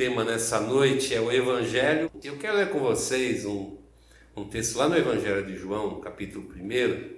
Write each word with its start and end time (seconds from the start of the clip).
tema 0.00 0.24
nessa 0.24 0.58
noite 0.58 1.14
é 1.14 1.20
o 1.20 1.30
Evangelho. 1.30 2.10
Eu 2.24 2.38
quero 2.38 2.56
ler 2.56 2.70
com 2.70 2.78
vocês 2.78 3.44
um, 3.44 3.76
um 4.34 4.46
texto 4.46 4.78
lá 4.78 4.88
no 4.88 4.96
Evangelho 4.96 5.44
de 5.44 5.54
João, 5.54 6.00
capítulo 6.00 6.50
1, 6.56 7.16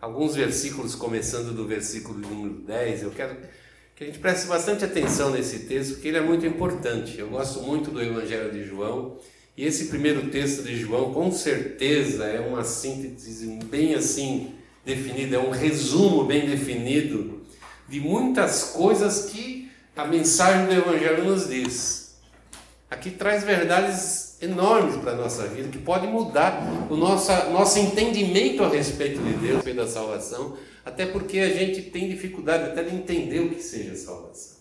alguns 0.00 0.34
versículos, 0.34 0.94
começando 0.94 1.54
do 1.54 1.66
versículo 1.66 2.18
número 2.18 2.54
10. 2.60 3.02
Eu 3.02 3.10
quero 3.10 3.36
que 3.94 4.02
a 4.02 4.06
gente 4.06 4.18
preste 4.18 4.46
bastante 4.46 4.82
atenção 4.82 5.30
nesse 5.30 5.66
texto, 5.66 5.92
porque 5.92 6.08
ele 6.08 6.16
é 6.16 6.22
muito 6.22 6.46
importante. 6.46 7.18
Eu 7.18 7.28
gosto 7.28 7.60
muito 7.60 7.90
do 7.90 8.00
Evangelho 8.00 8.50
de 8.50 8.64
João, 8.64 9.18
e 9.54 9.66
esse 9.66 9.88
primeiro 9.88 10.30
texto 10.30 10.62
de 10.62 10.74
João, 10.76 11.12
com 11.12 11.30
certeza, 11.30 12.24
é 12.24 12.40
uma 12.40 12.64
síntese 12.64 13.46
bem 13.66 13.94
assim 13.94 14.54
definida, 14.86 15.36
é 15.36 15.38
um 15.38 15.50
resumo 15.50 16.24
bem 16.24 16.46
definido 16.46 17.42
de 17.86 18.00
muitas 18.00 18.70
coisas 18.72 19.26
que 19.26 19.63
a 19.96 20.04
mensagem 20.04 20.66
do 20.66 20.72
Evangelho 20.72 21.24
nos 21.24 21.48
diz. 21.48 22.16
Aqui 22.90 23.10
traz 23.10 23.44
verdades 23.44 24.36
enormes 24.42 24.96
para 24.96 25.12
a 25.12 25.16
nossa 25.16 25.46
vida, 25.46 25.68
que 25.68 25.78
pode 25.78 26.06
mudar 26.06 26.60
o 26.90 26.96
nosso, 26.96 27.32
nosso 27.50 27.78
entendimento 27.78 28.62
a 28.62 28.68
respeito 28.68 29.20
de 29.22 29.32
Deus, 29.34 29.52
a 29.52 29.56
respeito 29.56 29.76
da 29.76 29.86
salvação, 29.86 30.56
até 30.84 31.06
porque 31.06 31.38
a 31.38 31.48
gente 31.48 31.82
tem 31.90 32.08
dificuldade 32.08 32.64
até 32.64 32.82
de 32.82 32.94
entender 32.94 33.40
o 33.40 33.50
que 33.50 33.62
seja 33.62 33.96
salvação. 33.96 34.58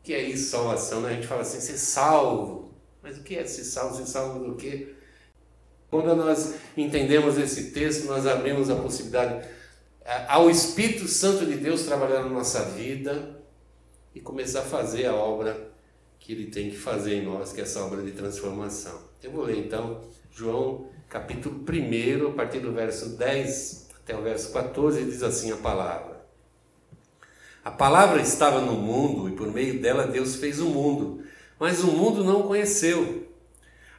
O 0.00 0.04
que 0.06 0.14
é 0.14 0.22
isso, 0.22 0.50
salvação? 0.50 1.00
Né? 1.00 1.10
A 1.10 1.12
gente 1.14 1.26
fala 1.26 1.42
assim, 1.42 1.60
ser 1.60 1.78
salvo. 1.78 2.70
Mas 3.02 3.18
o 3.18 3.22
que 3.22 3.36
é 3.36 3.44
ser 3.44 3.64
salvo? 3.64 3.96
Ser 3.96 4.06
salvo 4.06 4.44
do 4.44 4.54
quê? 4.56 4.94
Quando 5.90 6.14
nós 6.14 6.54
entendemos 6.76 7.38
esse 7.38 7.70
texto, 7.70 8.06
nós 8.06 8.26
abrimos 8.26 8.68
a 8.70 8.76
possibilidade 8.76 9.48
ao 10.28 10.48
Espírito 10.48 11.08
Santo 11.08 11.44
de 11.44 11.56
Deus 11.56 11.82
trabalhar 11.82 12.22
na 12.22 12.28
nossa 12.28 12.62
vida 12.64 13.40
e 14.14 14.20
começar 14.20 14.60
a 14.60 14.64
fazer 14.64 15.06
a 15.06 15.14
obra 15.14 15.70
que 16.18 16.32
ele 16.32 16.46
tem 16.46 16.70
que 16.70 16.76
fazer 16.76 17.14
em 17.14 17.24
nós, 17.24 17.52
que 17.52 17.60
é 17.60 17.64
essa 17.64 17.84
obra 17.84 18.02
de 18.02 18.12
transformação. 18.12 19.00
Eu 19.22 19.30
vou 19.32 19.44
ler 19.44 19.58
então 19.58 20.00
João 20.30 20.86
capítulo 21.08 21.64
1, 21.68 22.28
a 22.28 22.32
partir 22.32 22.60
do 22.60 22.72
verso 22.72 23.10
10 23.10 23.88
até 24.02 24.16
o 24.16 24.22
verso 24.22 24.52
14, 24.52 25.04
diz 25.04 25.22
assim 25.22 25.50
a 25.50 25.56
palavra. 25.56 26.24
A 27.64 27.70
palavra 27.70 28.22
estava 28.22 28.60
no 28.60 28.74
mundo 28.74 29.28
e 29.28 29.32
por 29.32 29.52
meio 29.52 29.80
dela 29.80 30.06
Deus 30.06 30.36
fez 30.36 30.60
o 30.60 30.66
mundo, 30.66 31.24
mas 31.58 31.82
o 31.82 31.88
mundo 31.88 32.22
não 32.22 32.42
o 32.42 32.46
conheceu. 32.46 33.26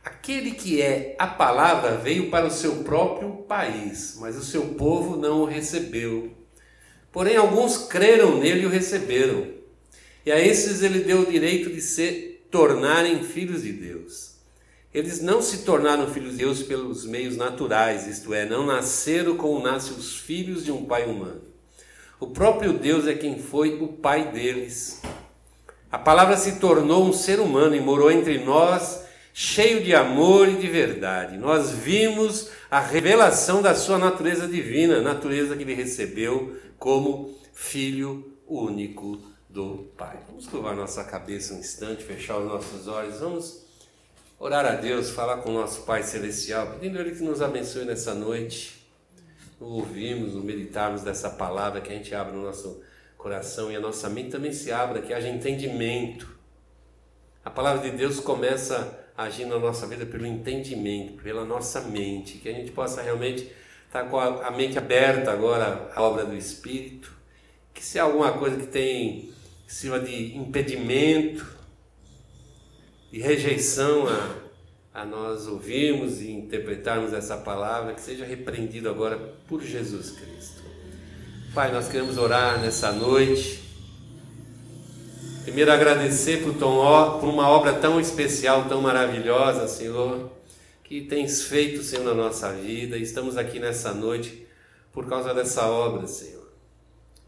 Aquele 0.07 0.51
que 0.51 0.81
é 0.81 1.17
a 1.19 1.27
palavra 1.27 1.97
veio 1.97 2.29
para 2.29 2.47
o 2.47 2.51
seu 2.51 2.77
próprio 2.77 3.43
país, 3.45 4.15
mas 4.21 4.37
o 4.37 4.41
seu 4.41 4.61
povo 4.67 5.17
não 5.17 5.41
o 5.41 5.45
recebeu. 5.45 6.31
Porém, 7.11 7.35
alguns 7.35 7.77
creram 7.77 8.37
nele 8.37 8.61
e 8.61 8.65
o 8.65 8.69
receberam. 8.69 9.47
E 10.25 10.31
a 10.31 10.39
esses 10.39 10.81
ele 10.81 10.99
deu 10.99 11.23
o 11.23 11.25
direito 11.25 11.69
de 11.69 11.81
se 11.81 12.39
tornarem 12.49 13.21
filhos 13.21 13.63
de 13.63 13.73
Deus. 13.73 14.35
Eles 14.93 15.21
não 15.21 15.41
se 15.41 15.65
tornaram 15.65 16.07
filhos 16.07 16.31
de 16.31 16.37
Deus 16.37 16.63
pelos 16.63 17.03
meios 17.03 17.35
naturais, 17.35 18.07
isto 18.07 18.33
é, 18.33 18.45
não 18.45 18.65
nasceram 18.65 19.35
como 19.35 19.61
nascem 19.61 19.97
os 19.97 20.15
filhos 20.15 20.63
de 20.63 20.71
um 20.71 20.85
pai 20.85 21.03
humano. 21.03 21.41
O 22.17 22.27
próprio 22.27 22.71
Deus 22.71 23.07
é 23.07 23.13
quem 23.13 23.39
foi 23.39 23.77
o 23.81 23.89
pai 23.89 24.31
deles. 24.31 25.01
A 25.91 25.99
palavra 25.99 26.37
se 26.37 26.59
tornou 26.59 27.03
um 27.03 27.11
ser 27.11 27.41
humano 27.41 27.75
e 27.75 27.81
morou 27.81 28.09
entre 28.09 28.37
nós 28.37 29.05
cheio 29.39 29.83
de 29.83 29.93
amor 29.93 30.49
e 30.49 30.55
de 30.55 30.67
verdade. 30.67 31.37
Nós 31.37 31.69
vimos 31.69 32.49
a 32.71 32.79
revelação 32.79 33.61
da 33.61 33.75
sua 33.75 33.99
natureza 33.99 34.47
divina, 34.47 34.99
natureza 34.99 35.55
que 35.55 35.61
ele 35.61 35.75
recebeu 35.75 36.57
como 36.79 37.37
filho 37.53 38.33
único 38.47 39.21
do 39.47 39.91
Pai. 39.95 40.17
Vamos 40.27 40.47
curvar 40.47 40.75
nossa 40.75 41.03
cabeça 41.03 41.53
um 41.53 41.59
instante, 41.59 42.03
fechar 42.03 42.39
os 42.39 42.47
nossos 42.47 42.87
olhos, 42.87 43.19
vamos 43.19 43.63
orar 44.39 44.65
a 44.65 44.71
Deus, 44.71 45.11
falar 45.11 45.37
com 45.37 45.51
o 45.51 45.53
nosso 45.53 45.83
Pai 45.83 46.01
Celestial, 46.01 46.71
pedindo 46.71 46.99
Ele 46.99 47.11
que 47.11 47.21
nos 47.21 47.39
abençoe 47.39 47.85
nessa 47.85 48.15
noite. 48.15 48.89
No 49.61 49.67
ouvirmos, 49.67 50.33
meditarmos 50.43 51.03
dessa 51.03 51.29
palavra, 51.29 51.79
que 51.79 51.91
a 51.91 51.95
gente 51.95 52.15
abra 52.15 52.35
o 52.35 52.41
nosso 52.41 52.81
coração 53.15 53.71
e 53.71 53.75
a 53.75 53.79
nossa 53.79 54.09
mente 54.09 54.31
também 54.31 54.51
se 54.51 54.71
abra, 54.71 54.99
que 54.99 55.13
haja 55.13 55.29
entendimento. 55.29 56.27
A 57.45 57.51
palavra 57.51 57.87
de 57.87 57.95
Deus 57.95 58.19
começa 58.19 59.05
agir 59.17 59.45
na 59.45 59.57
nossa 59.57 59.87
vida 59.87 60.05
pelo 60.05 60.27
entendimento, 60.27 61.23
pela 61.23 61.43
nossa 61.43 61.81
mente, 61.81 62.37
que 62.37 62.47
a 62.47 62.53
gente 62.53 62.71
possa 62.71 63.01
realmente 63.01 63.51
estar 63.87 64.03
com 64.03 64.19
a, 64.19 64.51
mente 64.51 64.77
aberta 64.77 65.31
agora 65.31 65.91
à 65.95 66.03
obra 66.03 66.23
do 66.23 66.35
Espírito, 66.35 67.11
que 67.73 67.83
se 67.83 67.97
há 67.97 68.03
alguma 68.03 68.33
coisa 68.33 68.57
que 68.57 68.67
tem 68.67 69.33
sirva 69.65 69.99
de 69.99 70.37
impedimento, 70.37 71.45
de 73.11 73.19
rejeição 73.19 74.05
a, 74.07 75.01
a 75.01 75.05
nós 75.05 75.47
ouvirmos 75.47 76.21
e 76.21 76.31
interpretarmos 76.31 77.11
essa 77.11 77.37
palavra, 77.37 77.95
que 77.95 78.01
seja 78.01 78.23
repreendido 78.23 78.87
agora 78.87 79.17
por 79.47 79.63
Jesus 79.63 80.11
Cristo. 80.11 80.61
Pai, 81.55 81.71
nós 81.71 81.87
queremos 81.87 82.19
orar 82.19 82.61
nessa 82.61 82.91
noite 82.91 83.66
Primeiro, 85.47 85.71
agradecer 85.71 86.43
por, 86.43 86.55
por 86.55 87.29
uma 87.29 87.47
obra 87.47 87.71
tão 87.71 88.01
especial, 88.01 88.67
tão 88.67 88.81
maravilhosa, 88.81 89.65
Senhor, 89.65 90.29
que 90.83 90.99
tens 90.99 91.43
feito, 91.43 91.81
Senhor, 91.83 92.03
na 92.03 92.13
nossa 92.13 92.51
vida. 92.51 92.97
Estamos 92.97 93.37
aqui 93.37 93.57
nessa 93.57 93.93
noite 93.93 94.45
por 94.91 95.07
causa 95.07 95.33
dessa 95.33 95.65
obra, 95.65 96.05
Senhor. 96.05 96.51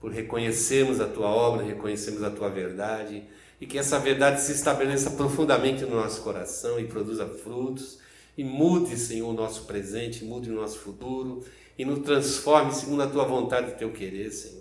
Por 0.02 0.12
reconhecermos 0.12 1.00
a 1.00 1.07
tua 1.07 1.28
obra, 1.30 1.66
reconhecermos 1.66 2.22
a 2.22 2.30
tua 2.30 2.50
verdade 2.50 3.24
e 3.62 3.66
que 3.66 3.80
essa 3.80 3.97
verdade 3.97 4.41
se 4.41 4.51
estabeleça 4.51 5.12
profundamente 5.12 5.86
no 5.86 5.96
nosso 5.96 6.22
coração 6.22 6.78
e 6.78 6.84
produza 6.84 7.25
frutos 7.25 8.00
e 8.38 8.44
mude, 8.44 8.97
Senhor, 8.97 9.30
o 9.30 9.34
nosso 9.34 9.63
presente, 9.63 10.25
mude 10.25 10.51
o 10.51 10.56
nosso 10.56 10.80
futuro 10.80 11.41
e 11.78 11.86
nos 11.86 12.00
transforme 12.00 12.74
segundo 12.74 13.01
a 13.01 13.07
tua 13.07 13.24
vontade 13.24 13.72
e 13.72 13.75
teu 13.75 13.94
querer, 13.94 14.30
Senhor. 14.30 14.59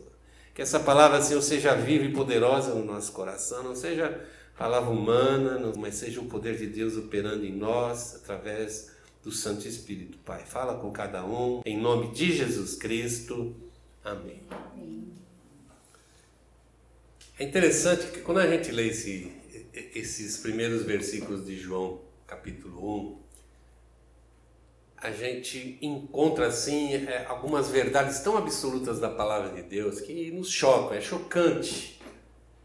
Que 0.58 0.62
essa 0.62 0.80
palavra, 0.80 1.22
Senhor, 1.22 1.40
seja 1.40 1.72
viva 1.76 2.04
e 2.04 2.12
poderosa 2.12 2.74
no 2.74 2.84
nosso 2.84 3.12
coração, 3.12 3.62
não 3.62 3.76
seja 3.76 4.26
palavra 4.56 4.90
humana, 4.90 5.72
mas 5.76 5.94
seja 5.94 6.20
o 6.20 6.24
poder 6.24 6.56
de 6.56 6.66
Deus 6.66 6.96
operando 6.96 7.46
em 7.46 7.52
nós 7.52 8.16
através 8.16 8.90
do 9.22 9.30
Santo 9.30 9.68
Espírito. 9.68 10.18
Pai, 10.24 10.42
fala 10.44 10.74
com 10.74 10.90
cada 10.90 11.24
um, 11.24 11.62
em 11.64 11.78
nome 11.78 12.10
de 12.10 12.32
Jesus 12.32 12.74
Cristo. 12.74 13.54
Amém. 14.02 14.42
É 17.38 17.44
interessante 17.44 18.08
que 18.08 18.20
quando 18.22 18.38
a 18.38 18.46
gente 18.48 18.72
lê 18.72 18.88
esse, 18.88 19.30
esses 19.94 20.38
primeiros 20.38 20.82
versículos 20.82 21.46
de 21.46 21.56
João, 21.56 22.00
capítulo 22.26 23.12
1, 23.12 23.18
a 25.00 25.10
gente 25.10 25.78
encontra 25.80 26.48
assim 26.48 26.94
é, 26.94 27.24
algumas 27.28 27.68
verdades 27.68 28.20
tão 28.20 28.36
absolutas 28.36 28.98
da 28.98 29.08
palavra 29.08 29.50
de 29.50 29.62
Deus 29.62 30.00
que 30.00 30.30
nos 30.32 30.50
chocam, 30.50 30.96
é 30.96 31.00
chocante. 31.00 32.00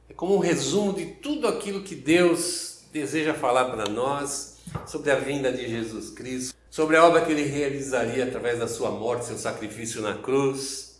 É 0.10 0.14
como 0.14 0.36
um 0.36 0.40
resumo 0.40 0.94
de 0.94 1.06
tudo 1.06 1.48
aquilo 1.48 1.84
que 1.84 1.96
Deus 1.96 2.84
deseja 2.92 3.34
falar 3.34 3.66
para 3.66 3.90
nós 3.90 4.58
sobre 4.86 5.12
a 5.12 5.16
vinda 5.16 5.52
de 5.52 5.68
Jesus 5.68 6.10
Cristo, 6.10 6.56
sobre 6.70 6.98
a 6.98 7.06
obra 7.06 7.22
que 7.24 7.32
ele 7.32 7.44
realizaria 7.44 8.24
através 8.24 8.60
da 8.60 8.68
sua 8.68 8.90
morte, 8.90 9.26
seu 9.26 9.38
sacrifício 9.38 10.02
na 10.02 10.16
cruz, 10.16 10.93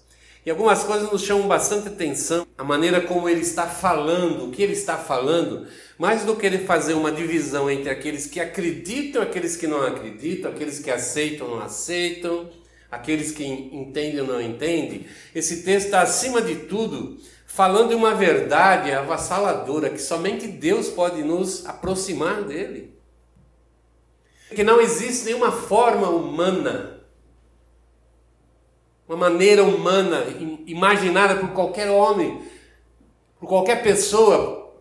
e 0.46 0.50
algumas 0.50 0.84
coisas 0.84 1.12
nos 1.12 1.22
chamam 1.22 1.48
bastante 1.48 1.88
atenção, 1.88 2.46
a 2.58 2.64
maneira 2.64 3.00
como 3.02 3.30
ele 3.30 3.42
está 3.42 3.66
falando, 3.66 4.46
o 4.46 4.52
que 4.52 4.62
ele 4.62 4.74
está 4.74 4.98
falando, 4.98 5.66
mais 5.98 6.26
do 6.26 6.36
que 6.36 6.46
ele 6.46 6.60
fazer 6.60 6.94
uma 6.94 7.12
divisão 7.12 7.70
entre 7.72 7.90
aqueles 7.90 8.28
que 8.28 8.40
acreditam 8.40 9.22
aqueles 9.22 9.56
que 9.56 9.68
não 9.68 9.82
acreditam, 9.82 10.52
aqueles 10.52 10.80
que 10.80 10.92
aceitam 10.92 11.48
não 11.48 11.60
aceitam, 11.60 12.50
aqueles 12.92 13.32
que 13.32 13.46
entendem 13.46 14.20
ou 14.20 14.28
não 14.28 14.42
entendem. 14.42 15.08
Esse 15.34 15.64
texto 15.64 15.86
está 15.86 16.02
acima 16.02 16.42
de 16.42 16.56
tudo 16.56 17.18
falando 17.48 17.90
de 17.90 17.96
uma 17.96 18.16
verdade 18.16 18.92
avassaladora 18.92 19.90
que 19.90 20.02
somente 20.02 20.48
Deus 20.48 20.90
pode 20.90 21.24
nos 21.24 21.66
aproximar 21.66 22.44
dele. 22.44 22.94
Que 24.54 24.64
não 24.64 24.82
existe 24.82 25.26
nenhuma 25.26 25.52
forma 25.52 26.10
humana 26.10 27.03
uma 29.08 29.18
maneira 29.18 29.64
humana, 29.64 30.26
imaginada 30.66 31.36
por 31.36 31.50
qualquer 31.50 31.90
homem, 31.90 32.42
por 33.40 33.48
qualquer 33.48 33.84
pessoa, 33.84 34.74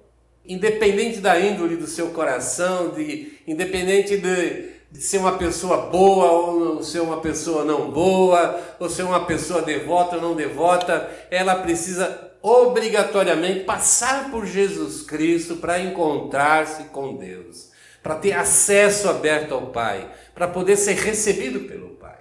independente 0.47 1.19
da 1.19 1.39
índole 1.39 1.77
do 1.77 1.87
seu 1.87 2.11
coração, 2.11 2.91
de, 2.91 3.33
independente 3.47 4.17
de, 4.17 4.71
de 4.91 5.01
ser 5.01 5.19
uma 5.19 5.37
pessoa 5.39 5.87
boa 5.87 6.31
ou 6.31 6.83
ser 6.83 7.01
uma 7.01 7.21
pessoa 7.21 7.65
não 7.65 7.91
boa, 7.91 8.61
ou 8.79 8.89
ser 8.89 9.03
uma 9.03 9.25
pessoa 9.25 9.63
devota 9.63 10.17
ou 10.17 10.23
não 10.23 10.35
devota, 10.35 11.11
ela 11.31 11.57
precisa 11.57 12.31
obrigatoriamente 12.43 13.61
passar 13.61 14.31
por 14.31 14.47
Jesus 14.47 15.03
Cristo 15.03 15.57
para 15.57 15.81
encontrar-se 15.81 16.85
com 16.85 17.17
Deus, 17.17 17.71
para 18.03 18.17
ter 18.17 18.33
acesso 18.33 19.09
aberto 19.09 19.55
ao 19.55 19.69
Pai, 19.69 20.11
para 20.35 20.49
poder 20.49 20.77
ser 20.77 20.95
recebido 20.95 21.61
pelo 21.61 21.91
Pai. 21.91 22.19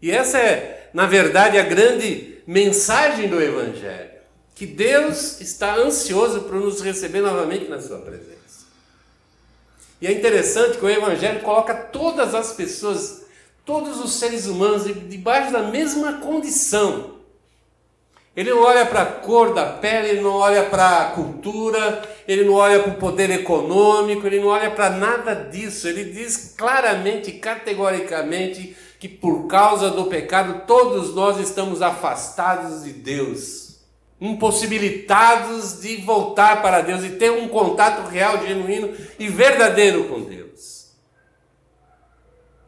E 0.00 0.10
essa 0.10 0.38
é, 0.38 0.77
na 0.92 1.06
verdade, 1.06 1.58
a 1.58 1.62
grande 1.62 2.38
mensagem 2.46 3.28
do 3.28 3.40
Evangelho. 3.40 4.18
que 4.54 4.66
Deus 4.66 5.40
está 5.40 5.76
ansioso 5.76 6.40
por 6.40 6.56
nos 6.56 6.80
receber 6.80 7.20
novamente 7.20 7.68
na 7.68 7.80
sua 7.80 7.98
presença. 7.98 8.66
E 10.00 10.06
é 10.06 10.12
interessante 10.12 10.78
que 10.78 10.84
o 10.84 10.90
Evangelho 10.90 11.42
coloca 11.42 11.72
todas 11.74 12.34
as 12.34 12.52
pessoas, 12.54 13.22
todos 13.64 14.00
os 14.00 14.14
seres 14.14 14.46
humanos, 14.46 14.84
debaixo 15.08 15.52
da 15.52 15.62
mesma 15.62 16.14
condição. 16.14 17.18
Ele 18.36 18.50
não 18.50 18.62
olha 18.62 18.86
para 18.86 19.02
a 19.02 19.06
cor 19.06 19.52
da 19.52 19.66
pele, 19.66 20.10
ele 20.10 20.20
não 20.20 20.34
olha 20.34 20.64
para 20.64 20.98
a 20.98 21.10
cultura, 21.10 22.02
ele 22.26 22.44
não 22.44 22.54
olha 22.54 22.80
para 22.80 22.92
o 22.92 22.96
poder 22.96 23.30
econômico, 23.30 24.26
ele 24.26 24.38
não 24.38 24.48
olha 24.48 24.70
para 24.70 24.90
nada 24.90 25.34
disso. 25.34 25.88
Ele 25.88 26.04
diz 26.04 26.54
claramente, 26.56 27.32
categoricamente, 27.32 28.76
que 28.98 29.08
por 29.08 29.46
causa 29.46 29.90
do 29.90 30.06
pecado 30.06 30.62
todos 30.66 31.14
nós 31.14 31.38
estamos 31.38 31.80
afastados 31.82 32.84
de 32.84 32.92
Deus, 32.92 33.76
impossibilitados 34.20 35.80
de 35.80 35.98
voltar 35.98 36.60
para 36.60 36.80
Deus 36.80 37.04
e 37.04 37.10
ter 37.10 37.30
um 37.30 37.48
contato 37.48 38.08
real, 38.08 38.44
genuíno 38.44 38.92
e 39.18 39.28
verdadeiro 39.28 40.04
com 40.04 40.22
Deus. 40.22 40.88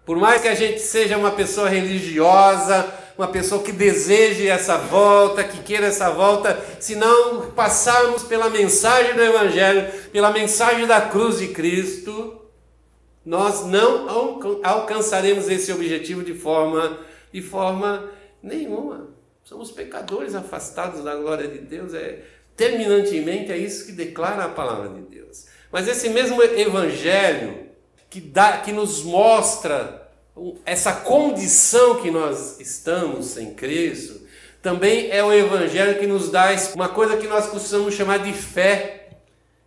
Por 0.07 0.17
mais 0.17 0.41
que 0.41 0.49
a 0.49 0.55
gente 0.55 0.81
seja 0.81 1.17
uma 1.17 1.33
pessoa 1.33 1.69
religiosa, 1.69 2.87
uma 3.19 3.29
pessoa 3.29 3.63
que 3.63 3.71
deseje 3.71 4.49
essa 4.49 4.79
volta, 4.79 5.45
que 5.45 5.63
queira 5.63 5.87
essa 5.87 6.11
volta, 6.11 6.59
se 6.81 6.97
não 6.97 7.51
passarmos 7.51 8.23
pela 8.23 8.49
mensagem 8.49 9.15
do 9.15 9.23
Evangelho, 9.23 9.93
pela 10.11 10.31
mensagem 10.31 10.87
da 10.87 11.01
cruz 11.03 11.39
de 11.39 11.49
Cristo, 11.49 12.40
nós 13.25 13.67
não 13.67 14.07
alcançaremos 14.63 15.49
esse 15.49 15.73
objetivo 15.73 16.25
de 16.25 16.35
forma, 16.35 16.99
de 17.33 17.43
forma 17.43 18.11
nenhuma. 18.43 19.09
Somos 19.45 19.71
pecadores 19.71 20.35
afastados 20.35 21.05
da 21.05 21.15
glória 21.17 21.49
de 21.49 21.59
Deus, 21.59 21.93
é 21.95 22.23
terminantemente 22.57 23.51
é 23.51 23.57
isso 23.57 23.87
que 23.87 23.93
declara 23.93 24.45
a 24.45 24.49
palavra 24.49 24.89
de 24.89 25.03
Deus. 25.03 25.47
Mas 25.73 25.89
esse 25.89 26.09
mesmo 26.09 26.43
evangelho 26.43 27.67
que 28.09 28.21
dá 28.21 28.59
que 28.59 28.73
nos 28.73 29.03
mostra 29.03 30.11
essa 30.65 30.93
condição 30.93 32.01
que 32.01 32.11
nós 32.11 32.59
estamos 32.61 33.27
sem 33.27 33.55
Cristo, 33.55 34.21
também 34.63 35.11
é 35.11 35.25
o 35.25 35.33
Evangelho 35.33 35.99
que 35.99 36.07
nos 36.07 36.31
dá 36.31 36.49
uma 36.75 36.89
coisa 36.89 37.17
que 37.17 37.27
nós 37.27 37.47
costumamos 37.47 37.95
chamar 37.95 38.19
de 38.19 38.33
fé, 38.33 39.00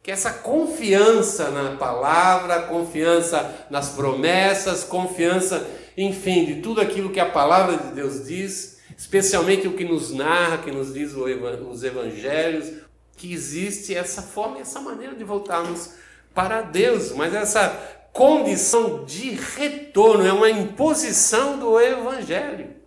que 0.03 0.11
essa 0.11 0.31
confiança 0.31 1.49
na 1.49 1.77
palavra, 1.77 2.63
confiança 2.63 3.67
nas 3.69 3.89
promessas, 3.89 4.83
confiança, 4.83 5.65
enfim, 5.97 6.43
de 6.43 6.55
tudo 6.61 6.81
aquilo 6.81 7.09
que 7.09 7.21
a 7.21 7.29
palavra 7.29 7.77
de 7.77 7.93
Deus 7.93 8.25
diz, 8.25 8.79
especialmente 8.97 9.65
o 9.65 9.77
que 9.77 9.85
nos 9.85 10.11
narra, 10.11 10.57
que 10.57 10.71
nos 10.71 10.93
diz 10.93 11.13
os 11.13 11.83
evangelhos, 11.83 12.69
que 13.15 13.31
existe 13.31 13.95
essa 13.95 14.21
forma, 14.21 14.59
essa 14.59 14.81
maneira 14.81 15.15
de 15.15 15.23
voltarmos 15.23 15.91
para 16.33 16.61
Deus, 16.61 17.13
mas 17.13 17.33
essa 17.33 17.69
condição 18.11 19.05
de 19.05 19.31
retorno, 19.31 20.25
é 20.25 20.33
uma 20.33 20.49
imposição 20.49 21.57
do 21.57 21.79
Evangelho. 21.79 22.82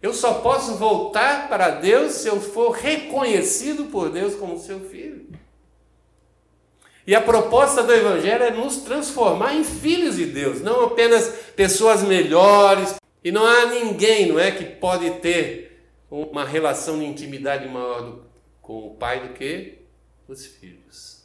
Eu 0.00 0.12
só 0.12 0.34
posso 0.34 0.76
voltar 0.76 1.48
para 1.48 1.70
Deus 1.70 2.12
se 2.12 2.28
eu 2.28 2.40
for 2.40 2.70
reconhecido 2.70 3.86
por 3.86 4.10
Deus 4.10 4.34
como 4.34 4.58
seu 4.58 4.80
filho. 4.80 5.26
E 7.06 7.14
a 7.14 7.20
proposta 7.20 7.82
do 7.82 7.92
Evangelho 7.92 8.44
é 8.44 8.50
nos 8.50 8.78
transformar 8.78 9.54
em 9.54 9.64
filhos 9.64 10.16
de 10.16 10.26
Deus, 10.26 10.60
não 10.60 10.84
apenas 10.84 11.28
pessoas 11.54 12.02
melhores. 12.02 12.96
E 13.22 13.32
não 13.32 13.44
há 13.44 13.66
ninguém, 13.66 14.26
não 14.26 14.38
é, 14.38 14.50
que 14.50 14.64
pode 14.64 15.10
ter 15.20 15.84
uma 16.10 16.44
relação 16.44 16.98
de 16.98 17.04
intimidade 17.04 17.68
maior 17.68 18.20
com 18.60 18.86
o 18.86 18.94
pai 18.94 19.26
do 19.26 19.34
que 19.34 19.78
os 20.28 20.46
filhos 20.46 21.16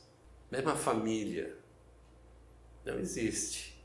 mesma 0.52 0.76
família. 0.76 1.56
Não 2.86 3.00
existe. 3.00 3.82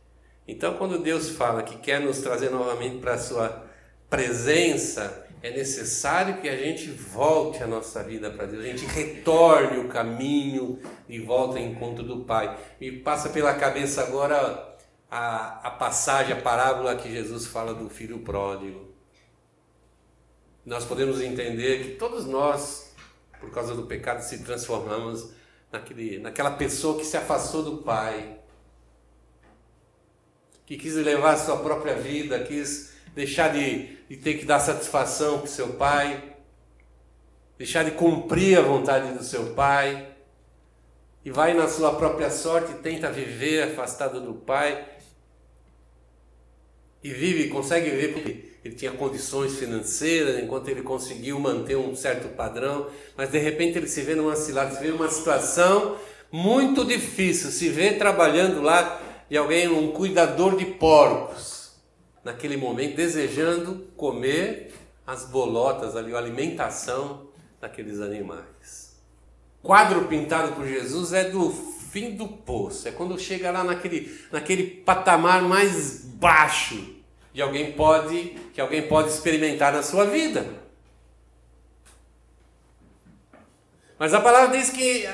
Então, 0.49 0.77
quando 0.77 0.99
Deus 0.99 1.29
fala 1.31 1.63
que 1.63 1.79
quer 1.79 2.01
nos 2.01 2.19
trazer 2.19 2.51
novamente 2.51 2.99
para 2.99 3.15
a 3.15 3.19
sua 3.19 3.65
presença, 4.09 5.27
é 5.43 5.51
necessário 5.51 6.41
que 6.41 6.49
a 6.49 6.57
gente 6.57 6.91
volte 6.91 7.63
a 7.63 7.67
nossa 7.67 8.03
vida 8.03 8.31
para 8.31 8.47
Deus, 8.47 8.65
a 8.65 8.69
gente 8.69 8.87
retorne 8.87 9.79
o 9.79 9.89
caminho 9.89 10.79
de 11.09 11.21
volta 11.21 11.59
ao 11.59 11.65
encontro 11.65 12.03
do 12.03 12.25
Pai. 12.25 12.59
Me 12.81 12.91
passa 12.91 13.29
pela 13.29 13.55
cabeça 13.55 14.03
agora 14.03 14.77
a, 15.11 15.69
a 15.69 15.71
passagem, 15.71 16.33
a 16.33 16.41
parábola 16.41 16.97
que 16.97 17.11
Jesus 17.11 17.47
fala 17.47 17.75
do 17.75 17.89
filho 17.89 18.21
pródigo. 18.21 18.95
Nós 20.65 20.85
podemos 20.85 21.21
entender 21.21 21.85
que 21.85 21.91
todos 21.93 22.27
nós, 22.27 22.93
por 23.39 23.51
causa 23.51 23.75
do 23.75 23.85
pecado, 23.85 24.23
se 24.23 24.43
transformamos 24.43 25.31
naquele, 25.71 26.19
naquela 26.19 26.51
pessoa 26.51 26.99
que 26.99 27.05
se 27.05 27.17
afastou 27.17 27.63
do 27.63 27.79
Pai, 27.79 28.41
que 30.65 30.77
quis 30.77 30.95
levar 30.97 31.35
a 31.35 31.39
sua 31.39 31.59
própria 31.59 31.95
vida, 31.95 32.41
quis 32.41 32.96
deixar 33.17 33.49
de, 33.49 33.97
de 34.09 34.17
ter 34.19 34.35
que 34.35 34.45
dar 34.45 34.61
satisfação 34.61 35.39
para 35.39 35.47
o 35.47 35.51
seu 35.51 35.69
Pai, 35.69 36.23
deixar 37.57 37.83
de 37.83 37.93
cumprir 37.93 38.59
a 38.59 38.63
vontade 38.63 39.15
do 39.15 39.25
seu 39.25 39.55
Pai, 39.55 40.09
e 41.25 41.31
vai 41.31 41.55
na 41.55 41.67
sua 41.67 41.95
própria 41.95 42.31
sorte 42.31 42.75
tenta 42.75 43.11
viver 43.11 43.63
afastado 43.63 44.21
do 44.21 44.35
Pai, 44.35 44.87
e 47.03 47.11
vive, 47.11 47.49
consegue 47.49 47.89
viver 47.89 48.13
porque 48.13 48.45
ele 48.63 48.75
tinha 48.75 48.93
condições 48.93 49.57
financeiras, 49.59 50.43
enquanto 50.43 50.69
ele 50.69 50.83
conseguiu 50.83 51.39
manter 51.41 51.77
um 51.77 51.97
certo 51.97 52.29
padrão, 52.37 52.91
mas 53.17 53.31
de 53.31 53.39
repente 53.39 53.79
ele 53.79 53.89
se 53.89 54.03
vê 54.03 54.15
numa 54.15 54.37
cilada, 54.37 54.75
se 54.75 54.83
vê 54.83 54.91
numa 54.91 55.09
situação 55.09 55.97
muito 56.31 56.85
difícil, 56.85 57.51
se 57.51 57.71
vê 57.71 57.93
trabalhando 57.93 58.61
lá 58.61 59.01
de 59.31 59.37
alguém, 59.37 59.69
um 59.69 59.93
cuidador 59.93 60.57
de 60.57 60.67
porcos, 60.67 61.66
naquele 62.27 62.57
momento 62.57 62.97
desejando 62.97 63.87
comer 63.97 64.75
as 65.07 65.27
bolotas 65.27 65.95
ali, 65.95 66.13
a 66.13 66.19
alimentação 66.19 67.29
daqueles 67.61 68.01
animais. 68.01 68.97
O 69.63 69.69
quadro 69.69 70.07
pintado 70.07 70.53
por 70.57 70.67
Jesus 70.67 71.13
é 71.13 71.31
do 71.31 71.53
fim 71.53 72.17
do 72.17 72.27
poço, 72.27 72.89
é 72.89 72.91
quando 72.91 73.17
chega 73.17 73.53
lá 73.53 73.63
naquele, 73.63 74.21
naquele 74.33 74.65
patamar 74.65 75.41
mais 75.43 76.05
baixo 76.05 76.97
de 77.33 77.41
alguém 77.41 77.71
pode 77.75 78.37
que 78.53 78.61
alguém 78.61 78.89
pode 78.89 79.11
experimentar 79.11 79.73
na 79.73 79.85
sua 79.85 80.05
vida. 80.05 80.45
Mas 84.01 84.13
a 84.13 84.21
palavra 84.21 84.59
diz 84.59 84.71
que 84.71 85.09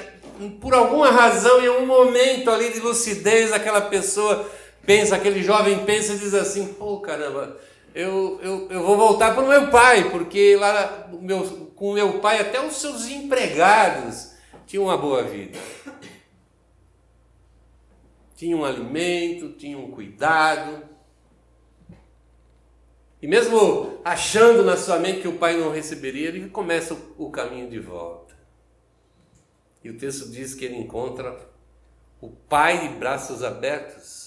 por 0.62 0.72
alguma 0.72 1.10
razão, 1.10 1.62
em 1.62 1.68
um 1.68 1.84
momento 1.84 2.50
ali 2.50 2.72
de 2.72 2.80
lucidez, 2.80 3.52
aquela 3.52 3.82
pessoa 3.82 4.50
pensa, 4.86 5.16
aquele 5.16 5.42
jovem 5.42 5.84
pensa 5.84 6.14
e 6.14 6.18
diz 6.18 6.34
assim: 6.34 6.74
pô, 6.74 7.00
caramba, 7.00 7.58
eu, 7.94 8.40
eu, 8.42 8.68
eu 8.70 8.82
vou 8.82 8.96
voltar 8.96 9.34
para 9.34 9.44
o 9.44 9.48
meu 9.48 9.70
pai, 9.70 10.10
porque 10.10 10.56
lá 10.56 11.08
meu, 11.20 11.42
com 11.74 11.92
meu 11.92 12.20
pai 12.20 12.40
até 12.40 12.64
os 12.64 12.76
seus 12.76 13.06
empregados 13.06 14.32
tinham 14.66 14.84
uma 14.84 14.96
boa 14.96 15.22
vida. 15.22 15.58
Tinham 18.34 18.60
um 18.60 18.64
alimento, 18.64 19.52
tinham 19.52 19.84
um 19.84 19.90
cuidado. 19.90 20.88
E 23.20 23.26
mesmo 23.28 24.00
achando 24.04 24.64
na 24.64 24.76
sua 24.76 24.98
mente 24.98 25.20
que 25.20 25.28
o 25.28 25.38
pai 25.38 25.56
não 25.56 25.70
receberia, 25.70 26.28
ele 26.28 26.48
começa 26.48 26.96
o 27.16 27.30
caminho 27.30 27.70
de 27.70 27.78
volta. 27.78 28.34
E 29.84 29.90
o 29.90 29.96
texto 29.96 30.28
diz 30.30 30.54
que 30.54 30.64
ele 30.64 30.76
encontra 30.76 31.38
o 32.20 32.30
pai 32.30 32.88
de 32.88 32.94
braços 32.94 33.42
abertos. 33.42 34.21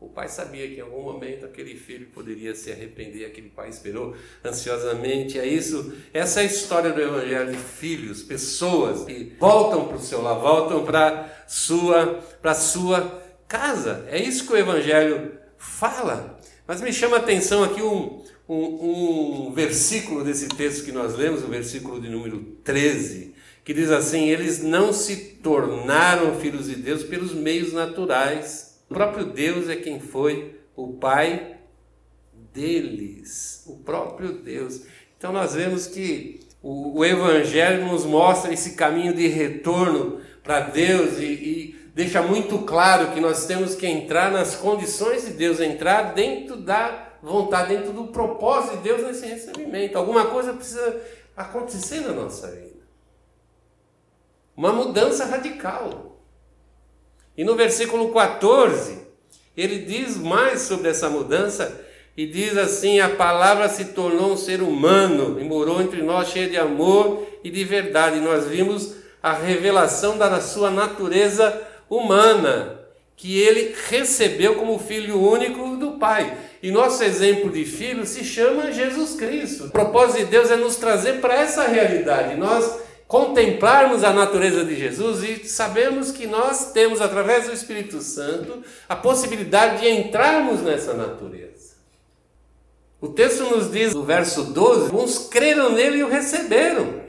O 0.00 0.08
pai 0.08 0.28
sabia 0.28 0.66
que 0.66 0.76
em 0.76 0.80
algum 0.80 1.02
momento 1.02 1.44
aquele 1.44 1.74
filho 1.74 2.06
poderia 2.06 2.54
se 2.54 2.72
arrepender, 2.72 3.26
aquele 3.26 3.50
pai 3.50 3.68
esperou 3.68 4.16
ansiosamente. 4.42 5.38
É 5.38 5.46
isso, 5.46 5.92
essa 6.14 6.40
é 6.40 6.44
a 6.44 6.46
história 6.46 6.90
do 6.90 7.02
evangelho 7.02 7.52
de 7.52 7.58
filhos, 7.58 8.22
pessoas 8.22 9.04
que 9.04 9.36
voltam 9.38 9.86
para 9.86 9.98
o 9.98 10.00
seu 10.00 10.22
lar, 10.22 10.38
voltam 10.38 10.86
para 10.86 11.44
sua 11.46 12.18
para 12.40 12.54
sua 12.54 13.22
casa. 13.46 14.06
É 14.10 14.18
isso 14.18 14.46
que 14.46 14.54
o 14.54 14.56
evangelho 14.56 15.32
fala. 15.58 16.40
Mas 16.66 16.80
me 16.80 16.94
chama 16.94 17.16
a 17.16 17.20
atenção 17.20 17.62
aqui 17.62 17.82
um, 17.82 18.24
um, 18.48 19.48
um 19.48 19.52
versículo 19.52 20.24
desse 20.24 20.48
texto 20.48 20.86
que 20.86 20.92
nós 20.92 21.14
lemos, 21.14 21.44
o 21.44 21.48
versículo 21.48 22.00
de 22.00 22.08
número 22.08 22.40
13, 22.64 23.34
que 23.62 23.74
diz 23.74 23.90
assim: 23.90 24.30
Eles 24.30 24.62
não 24.62 24.94
se 24.94 25.16
tornaram 25.42 26.40
filhos 26.40 26.68
de 26.68 26.76
Deus 26.76 27.02
pelos 27.02 27.34
meios 27.34 27.74
naturais. 27.74 28.69
O 28.90 28.94
próprio 28.94 29.26
Deus 29.26 29.68
é 29.68 29.76
quem 29.76 30.00
foi 30.00 30.58
o 30.74 30.94
Pai 30.94 31.58
deles. 32.52 33.62
O 33.68 33.76
próprio 33.76 34.32
Deus. 34.32 34.82
Então 35.16 35.32
nós 35.32 35.54
vemos 35.54 35.86
que 35.86 36.40
o, 36.60 36.98
o 36.98 37.04
Evangelho 37.04 37.86
nos 37.86 38.04
mostra 38.04 38.52
esse 38.52 38.72
caminho 38.72 39.14
de 39.14 39.28
retorno 39.28 40.20
para 40.42 40.60
Deus 40.60 41.18
e, 41.18 41.24
e 41.24 41.90
deixa 41.94 42.20
muito 42.20 42.58
claro 42.60 43.12
que 43.12 43.20
nós 43.20 43.46
temos 43.46 43.76
que 43.76 43.86
entrar 43.86 44.32
nas 44.32 44.56
condições 44.56 45.24
de 45.24 45.34
Deus, 45.34 45.60
entrar 45.60 46.12
dentro 46.14 46.56
da 46.56 47.12
vontade, 47.22 47.76
dentro 47.76 47.92
do 47.92 48.08
propósito 48.08 48.78
de 48.78 48.82
Deus 48.82 49.02
nesse 49.02 49.24
recebimento. 49.24 49.96
Alguma 49.96 50.26
coisa 50.26 50.52
precisa 50.52 51.00
acontecer 51.36 52.00
na 52.00 52.12
nossa 52.12 52.50
vida. 52.50 52.80
Uma 54.56 54.72
mudança 54.72 55.26
radical. 55.26 56.19
E 57.40 57.44
no 57.44 57.56
versículo 57.56 58.12
14, 58.12 58.98
ele 59.56 59.78
diz 59.78 60.18
mais 60.18 60.60
sobre 60.60 60.90
essa 60.90 61.08
mudança 61.08 61.74
e 62.14 62.26
diz 62.26 62.54
assim: 62.58 63.00
A 63.00 63.08
palavra 63.08 63.66
se 63.66 63.86
tornou 63.86 64.32
um 64.32 64.36
ser 64.36 64.60
humano 64.60 65.40
e 65.40 65.44
morou 65.44 65.80
entre 65.80 66.02
nós, 66.02 66.28
cheio 66.28 66.50
de 66.50 66.58
amor 66.58 67.26
e 67.42 67.48
de 67.48 67.64
verdade. 67.64 68.18
E 68.18 68.20
nós 68.20 68.46
vimos 68.46 68.92
a 69.22 69.32
revelação 69.32 70.18
da 70.18 70.38
sua 70.38 70.70
natureza 70.70 71.58
humana, 71.88 72.78
que 73.16 73.40
ele 73.40 73.74
recebeu 73.88 74.56
como 74.56 74.78
filho 74.78 75.18
único 75.18 75.78
do 75.78 75.92
Pai. 75.92 76.36
E 76.62 76.70
nosso 76.70 77.02
exemplo 77.02 77.50
de 77.50 77.64
filho 77.64 78.04
se 78.04 78.22
chama 78.22 78.70
Jesus 78.70 79.14
Cristo. 79.14 79.64
O 79.64 79.70
propósito 79.70 80.18
de 80.18 80.24
Deus 80.26 80.50
é 80.50 80.56
nos 80.56 80.76
trazer 80.76 81.22
para 81.22 81.40
essa 81.40 81.66
realidade. 81.66 82.36
Nós 82.36 82.89
contemplarmos 83.10 84.04
a 84.04 84.12
natureza 84.12 84.64
de 84.64 84.76
Jesus 84.76 85.24
e 85.24 85.48
sabemos 85.48 86.12
que 86.12 86.28
nós 86.28 86.70
temos, 86.70 87.00
através 87.00 87.48
do 87.48 87.52
Espírito 87.52 88.00
Santo, 88.00 88.62
a 88.88 88.94
possibilidade 88.94 89.80
de 89.80 89.88
entrarmos 89.88 90.62
nessa 90.62 90.94
natureza. 90.94 91.74
O 93.00 93.08
texto 93.08 93.42
nos 93.50 93.72
diz, 93.72 93.94
no 93.94 94.04
verso 94.04 94.44
12, 94.44 94.82
alguns 94.82 95.26
creram 95.28 95.72
nele 95.72 95.98
e 95.98 96.04
o 96.04 96.08
receberam. 96.08 97.00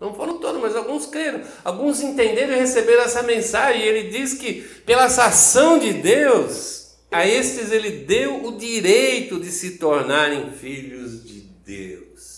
Não 0.00 0.14
foram 0.14 0.38
todos, 0.38 0.62
mas 0.62 0.74
alguns 0.74 1.04
creram. 1.04 1.42
Alguns 1.62 2.00
entenderam 2.00 2.54
e 2.54 2.60
receberam 2.60 3.02
essa 3.02 3.22
mensagem. 3.22 3.82
Ele 3.82 4.08
diz 4.08 4.32
que, 4.32 4.62
pela 4.86 5.04
ação 5.04 5.78
de 5.78 5.92
Deus, 5.92 6.94
a 7.12 7.26
estes 7.26 7.70
ele 7.70 7.90
deu 8.06 8.46
o 8.46 8.56
direito 8.56 9.38
de 9.38 9.50
se 9.50 9.72
tornarem 9.72 10.52
filhos 10.52 11.22
de 11.22 11.40
Deus. 11.66 12.33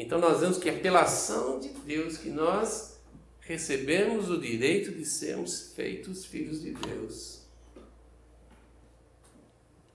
Então 0.00 0.18
nós 0.18 0.40
vemos 0.40 0.56
que 0.56 0.70
é 0.70 0.72
pela 0.72 1.02
ação 1.02 1.60
de 1.60 1.68
Deus 1.68 2.16
que 2.16 2.30
nós 2.30 2.98
recebemos 3.40 4.30
o 4.30 4.40
direito 4.40 4.92
de 4.92 5.04
sermos 5.04 5.72
feitos 5.76 6.24
filhos 6.24 6.62
de 6.62 6.70
Deus. 6.72 7.42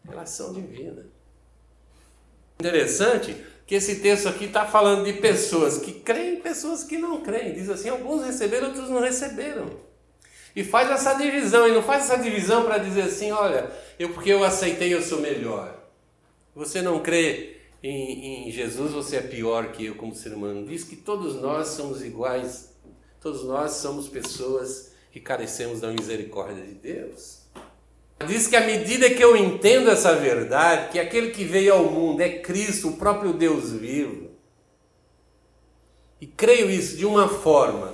Pela 0.08 0.22
ação 0.22 0.54
divina. 0.54 1.08
Interessante 2.60 3.36
que 3.66 3.74
esse 3.74 3.96
texto 3.96 4.30
aqui 4.30 4.46
está 4.46 4.64
falando 4.64 5.06
de 5.06 5.14
pessoas 5.14 5.80
que 5.80 5.94
creem 5.94 6.40
pessoas 6.40 6.84
que 6.84 7.00
não 7.00 7.22
creem. 7.22 7.54
Diz 7.56 7.68
assim: 7.68 7.90
alguns 7.90 8.24
receberam, 8.24 8.68
outros 8.68 8.92
não 8.92 9.02
receberam. 9.02 9.68
E 10.56 10.64
faz 10.64 10.92
essa 10.92 11.16
divisão, 11.16 11.68
e 11.68 11.72
não 11.72 11.82
faz 11.82 12.04
essa 12.04 12.22
divisão 12.22 12.64
para 12.64 12.78
dizer 12.78 13.02
assim: 13.02 13.32
olha, 13.32 13.72
eu 13.98 14.14
porque 14.14 14.32
eu 14.32 14.44
aceitei, 14.44 14.94
eu 14.94 15.02
sou 15.02 15.20
melhor. 15.20 15.84
Você 16.54 16.84
não 16.84 17.02
crê 17.02 17.55
em, 17.84 18.48
em 18.48 18.52
Jesus 18.52 18.92
você 18.92 19.18
é 19.18 19.22
pior 19.22 19.72
que 19.72 19.86
eu 19.86 19.96
como 19.96 20.16
ser 20.16 20.34
humano. 20.34 20.66
Diz 20.66 20.84
que 20.84 20.96
todos 20.96 21.36
nós 21.36 21.70
somos 21.70 22.04
iguais, 22.04 22.74
todos 23.22 23.44
nós 23.44 23.72
somos 23.74 24.08
pessoas 24.08 24.94
que 25.12 25.20
carecemos 25.20 25.82
da 25.82 25.92
misericórdia 25.92 26.64
de 26.64 26.74
Deus. 26.74 27.46
Diz 28.28 28.48
que 28.48 28.56
à 28.56 28.66
medida 28.66 29.10
que 29.10 29.24
eu 29.24 29.36
entendo 29.36 29.90
essa 29.90 30.16
verdade, 30.16 30.92
que 30.92 31.00
aquele 31.00 31.32
que 31.32 31.44
veio 31.44 31.74
ao 31.74 31.92
mundo 31.92 32.22
é 32.22 32.40
Cristo, 32.40 32.90
o 32.90 32.98
próprio 32.98 33.34
Deus 33.34 33.72
vivo, 33.72 34.32
e 36.20 36.26
creio 36.26 36.70
isso 36.70 36.96
de 36.98 37.06
uma 37.06 37.28
forma 37.28 37.94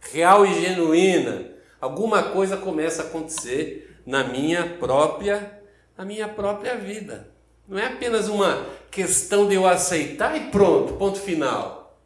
real 0.00 0.44
e 0.44 0.60
genuína, 0.60 1.52
alguma 1.80 2.22
coisa 2.22 2.56
começa 2.56 3.02
a 3.02 3.06
acontecer 3.06 4.00
na 4.04 4.24
minha 4.24 4.76
própria, 4.78 5.62
na 5.96 6.04
minha 6.04 6.28
própria 6.28 6.76
vida. 6.76 7.31
Não 7.72 7.78
é 7.78 7.86
apenas 7.86 8.28
uma 8.28 8.66
questão 8.90 9.48
de 9.48 9.54
eu 9.54 9.66
aceitar 9.66 10.36
e 10.36 10.50
pronto, 10.50 10.92
ponto 10.92 11.18
final. 11.18 11.98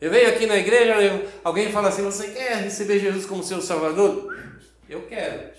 Eu 0.00 0.12
venho 0.12 0.28
aqui 0.28 0.46
na 0.46 0.56
igreja, 0.56 0.94
alguém 1.42 1.72
fala 1.72 1.88
assim: 1.88 2.04
Você 2.04 2.28
quer 2.28 2.62
receber 2.62 3.00
Jesus 3.00 3.26
como 3.26 3.42
seu 3.42 3.60
Salvador? 3.60 4.32
Eu 4.88 5.02
quero. 5.08 5.50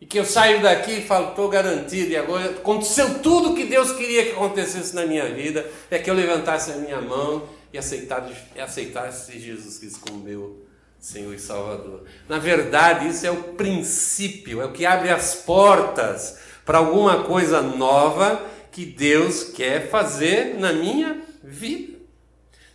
E 0.00 0.06
que 0.06 0.16
eu 0.16 0.24
saio 0.24 0.62
daqui 0.62 0.98
e 0.98 1.02
falo, 1.02 1.30
estou 1.30 1.48
garantido, 1.48 2.12
e 2.12 2.16
agora 2.16 2.50
aconteceu 2.50 3.18
tudo 3.18 3.50
o 3.50 3.54
que 3.56 3.64
Deus 3.64 3.90
queria 3.90 4.24
que 4.24 4.32
acontecesse 4.32 4.94
na 4.94 5.06
minha 5.06 5.34
vida, 5.34 5.68
é 5.90 5.98
que 5.98 6.08
eu 6.08 6.14
levantasse 6.14 6.70
a 6.70 6.76
minha 6.76 7.00
mão 7.00 7.48
e 7.72 7.78
aceitasse, 7.78 8.34
aceitasse 8.56 9.40
Jesus 9.40 9.78
Cristo 9.78 9.98
como 10.00 10.22
meu 10.22 10.63
Senhor 11.04 11.34
e 11.34 11.38
Salvador. 11.38 12.04
Na 12.26 12.38
verdade, 12.38 13.08
isso 13.08 13.26
é 13.26 13.30
o 13.30 13.52
princípio, 13.52 14.62
é 14.62 14.64
o 14.64 14.72
que 14.72 14.86
abre 14.86 15.10
as 15.10 15.34
portas 15.34 16.38
para 16.64 16.78
alguma 16.78 17.24
coisa 17.24 17.60
nova 17.60 18.42
que 18.72 18.86
Deus 18.86 19.44
quer 19.44 19.90
fazer 19.90 20.58
na 20.58 20.72
minha 20.72 21.22
vida. 21.42 21.98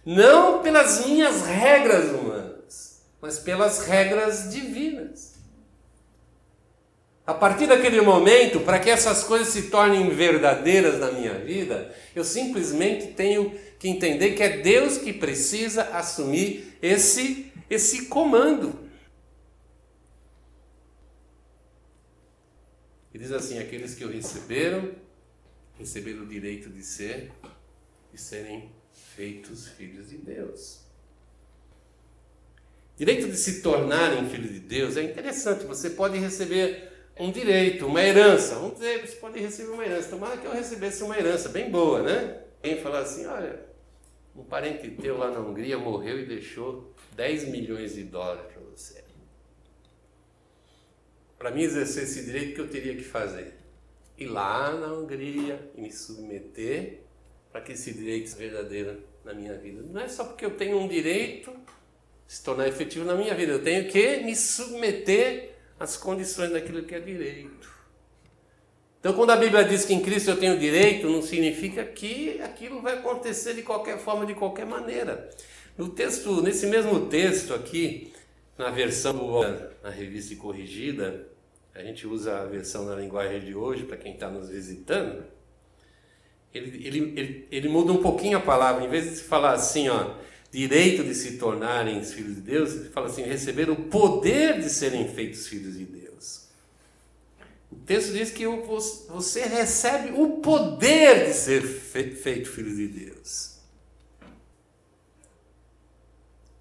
Não 0.06 0.62
pelas 0.62 1.08
minhas 1.08 1.42
regras 1.48 2.12
humanas, 2.12 3.02
mas 3.20 3.40
pelas 3.40 3.88
regras 3.88 4.52
divinas. 4.52 5.34
A 7.26 7.34
partir 7.34 7.66
daquele 7.66 8.00
momento, 8.02 8.60
para 8.60 8.78
que 8.78 8.92
essas 8.92 9.24
coisas 9.24 9.48
se 9.48 9.64
tornem 9.64 10.08
verdadeiras 10.12 11.00
na 11.00 11.12
minha 11.12 11.34
vida, 11.34 11.92
eu 12.16 12.24
simplesmente 12.24 13.08
tenho 13.08 13.52
que 13.80 13.88
entender 13.88 14.32
que 14.32 14.44
é 14.44 14.58
Deus 14.58 15.00
que 15.00 15.14
precisa 15.14 15.84
assumir 15.94 16.78
esse 16.82 17.49
esse 17.70 18.06
comando. 18.08 18.90
Ele 23.14 23.24
diz 23.24 23.32
assim: 23.32 23.60
aqueles 23.60 23.96
que 23.96 24.06
o 24.06 24.12
receberam, 24.12 24.94
receberam 25.78 26.24
o 26.24 26.28
direito 26.28 26.70
de 26.70 26.84
ser, 26.84 27.32
de 28.12 28.20
serem 28.20 28.72
feitos 28.92 29.68
filhos 29.68 30.10
de 30.10 30.18
Deus. 30.18 30.82
Direito 32.98 33.30
de 33.30 33.38
se 33.38 33.62
tornarem 33.62 34.30
filhos 34.30 34.52
de 34.52 34.60
Deus 34.60 34.98
é 34.98 35.04
interessante. 35.04 35.66
Você 35.66 35.92
pode 35.92 36.18
receber 36.18 36.92
um 37.18 37.32
direito, 37.32 37.86
uma 37.86 38.02
herança. 38.04 38.56
Vamos 38.56 38.76
dizer, 38.76 39.06
você 39.06 39.16
pode 39.16 39.40
receber 39.40 39.72
uma 39.72 39.86
herança. 39.86 40.10
Tomara 40.10 40.38
que 40.38 40.46
eu 40.46 40.52
recebesse 40.52 41.04
uma 41.04 41.18
herança 41.18 41.50
bem 41.50 41.70
boa, 41.70 42.02
né? 42.02 42.42
Quem 42.62 42.82
falar 42.82 43.00
assim: 43.00 43.26
olha, 43.26 43.69
um 44.36 44.44
parente 44.44 44.90
teu 44.92 45.18
lá 45.18 45.32
na 45.32 45.40
Hungria 45.40 45.78
morreu 45.78 46.20
e 46.20 46.26
deixou 46.26 46.94
10 47.16 47.50
milhões 47.50 47.96
de 47.96 48.04
dólares 48.04 48.52
para 48.52 48.62
você. 48.62 49.04
Para 51.38 51.52
mim 51.52 51.62
exercer 51.62 52.04
esse 52.04 52.26
direito, 52.26 52.56
que 52.56 52.62
eu 52.62 52.70
teria 52.70 52.96
que 52.96 53.04
fazer? 53.04 53.54
Ir 54.18 54.28
lá 54.28 54.74
na 54.74 54.94
Hungria 54.94 55.72
e 55.76 55.82
me 55.82 55.92
submeter 55.92 57.02
para 57.52 57.62
que 57.62 57.72
esse 57.72 57.94
direito 57.94 58.30
seja 58.30 58.52
verdadeiro 58.52 59.04
na 59.24 59.34
minha 59.34 59.58
vida. 59.58 59.82
Não 59.82 60.02
é 60.02 60.08
só 60.08 60.26
porque 60.26 60.46
eu 60.46 60.58
tenho 60.58 60.78
um 60.78 60.88
direito 60.88 61.54
se 62.28 62.44
tornar 62.44 62.68
efetivo 62.68 63.06
na 63.06 63.16
minha 63.16 63.34
vida, 63.34 63.54
eu 63.54 63.64
tenho 63.64 63.90
que 63.90 64.18
me 64.18 64.36
submeter 64.36 65.56
às 65.80 65.98
condições 65.98 66.52
daquilo 66.52 66.84
que 66.84 66.94
é 66.94 67.00
direito. 67.00 67.79
Então, 69.00 69.14
quando 69.14 69.30
a 69.30 69.38
Bíblia 69.38 69.64
diz 69.64 69.86
que 69.86 69.94
em 69.94 70.02
Cristo 70.02 70.32
eu 70.32 70.38
tenho 70.38 70.60
direito, 70.60 71.08
não 71.10 71.22
significa 71.22 71.86
que 71.86 72.42
aquilo 72.42 72.82
vai 72.82 72.96
acontecer 72.96 73.54
de 73.54 73.62
qualquer 73.62 73.98
forma, 73.98 74.26
de 74.26 74.34
qualquer 74.34 74.66
maneira. 74.66 75.30
No 75.78 75.88
texto, 75.88 76.42
nesse 76.42 76.66
mesmo 76.66 77.06
texto 77.06 77.54
aqui, 77.54 78.12
na 78.58 78.70
versão 78.70 79.42
na 79.82 79.90
revista 79.90 80.36
corrigida, 80.36 81.26
a 81.74 81.82
gente 81.82 82.06
usa 82.06 82.42
a 82.42 82.46
versão 82.46 82.84
na 82.86 82.96
linguagem 82.96 83.40
de 83.40 83.56
hoje 83.56 83.84
para 83.84 83.96
quem 83.96 84.14
está 84.14 84.30
nos 84.30 84.50
visitando. 84.50 85.24
Ele, 86.54 86.86
ele, 86.86 87.14
ele, 87.16 87.48
ele 87.50 87.70
muda 87.70 87.94
um 87.94 88.02
pouquinho 88.02 88.38
a 88.38 88.42
palavra, 88.42 88.84
em 88.84 88.90
vez 88.90 89.16
de 89.16 89.24
falar 89.24 89.54
assim, 89.54 89.88
ó, 89.88 90.16
direito 90.52 91.06
de 91.06 91.16
se 91.16 91.38
tornarem 91.38 92.04
filhos 92.04 92.36
de 92.36 92.42
Deus, 92.42 92.74
ele 92.74 92.90
fala 92.90 93.08
assim, 93.08 93.22
receber 93.22 93.70
o 93.70 93.76
poder 93.76 94.60
de 94.60 94.70
serem 94.70 95.08
feitos 95.08 95.48
filhos 95.48 95.78
de 95.78 95.86
Deus. 95.86 96.39
O 97.90 97.92
texto 97.92 98.14
diz 98.14 98.30
que 98.30 98.46
você 99.10 99.46
recebe 99.46 100.14
o 100.16 100.38
poder 100.42 101.26
de 101.26 101.34
ser 101.34 101.64
feito 101.64 102.52
filho 102.52 102.76
de 102.76 102.88
Deus. 102.88 103.50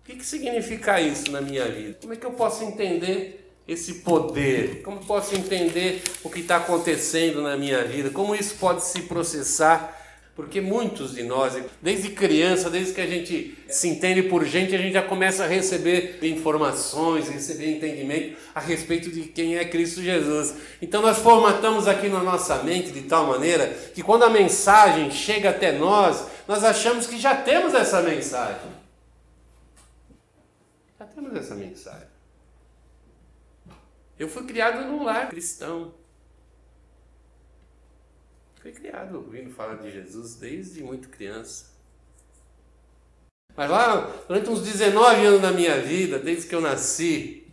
que, 0.08 0.16
que 0.16 0.24
significa 0.24 0.98
isso 0.98 1.30
na 1.30 1.42
minha 1.42 1.68
vida? 1.68 1.98
Como 2.00 2.14
é 2.14 2.16
que 2.16 2.24
eu 2.24 2.32
posso 2.32 2.64
entender 2.64 3.52
esse 3.68 3.96
poder? 3.96 4.80
Como 4.80 5.04
posso 5.04 5.34
entender 5.34 6.02
o 6.24 6.30
que 6.30 6.40
está 6.40 6.56
acontecendo 6.56 7.42
na 7.42 7.58
minha 7.58 7.84
vida? 7.84 8.08
Como 8.08 8.34
isso 8.34 8.54
pode 8.54 8.82
se 8.82 9.02
processar? 9.02 10.07
Porque 10.38 10.60
muitos 10.60 11.16
de 11.16 11.24
nós, 11.24 11.60
desde 11.82 12.10
criança, 12.10 12.70
desde 12.70 12.94
que 12.94 13.00
a 13.00 13.06
gente 13.06 13.58
se 13.68 13.88
entende 13.88 14.22
por 14.22 14.44
gente, 14.44 14.72
a 14.72 14.78
gente 14.78 14.92
já 14.92 15.02
começa 15.02 15.42
a 15.42 15.48
receber 15.48 16.20
informações, 16.22 17.28
receber 17.28 17.74
entendimento 17.74 18.38
a 18.54 18.60
respeito 18.60 19.10
de 19.10 19.22
quem 19.22 19.56
é 19.56 19.64
Cristo 19.64 20.00
Jesus. 20.00 20.54
Então 20.80 21.02
nós 21.02 21.18
formatamos 21.18 21.88
aqui 21.88 22.08
na 22.08 22.22
nossa 22.22 22.62
mente 22.62 22.92
de 22.92 23.02
tal 23.02 23.26
maneira 23.26 23.66
que 23.92 24.02
quando 24.02 24.22
a 24.22 24.30
mensagem 24.30 25.10
chega 25.10 25.50
até 25.50 25.72
nós, 25.72 26.24
nós 26.46 26.62
achamos 26.62 27.08
que 27.08 27.18
já 27.18 27.34
temos 27.34 27.74
essa 27.74 28.00
mensagem 28.00 28.78
temos 31.18 31.34
essa 31.34 31.54
mensagem. 31.54 32.08
Eu 34.18 34.28
fui 34.28 34.44
criado 34.44 34.86
num 34.86 35.04
lar 35.04 35.28
cristão. 35.28 35.94
Fui 38.60 38.72
criado 38.72 39.16
ouvindo 39.16 39.50
falar 39.50 39.76
de 39.76 39.90
Jesus 39.90 40.34
desde 40.34 40.82
muito 40.82 41.08
criança. 41.08 41.66
Mas 43.56 43.70
lá, 43.70 44.12
durante 44.26 44.50
uns 44.50 44.62
19 44.62 45.26
anos 45.26 45.40
da 45.40 45.52
minha 45.52 45.80
vida, 45.80 46.18
desde 46.18 46.48
que 46.48 46.54
eu 46.54 46.60
nasci, 46.60 47.46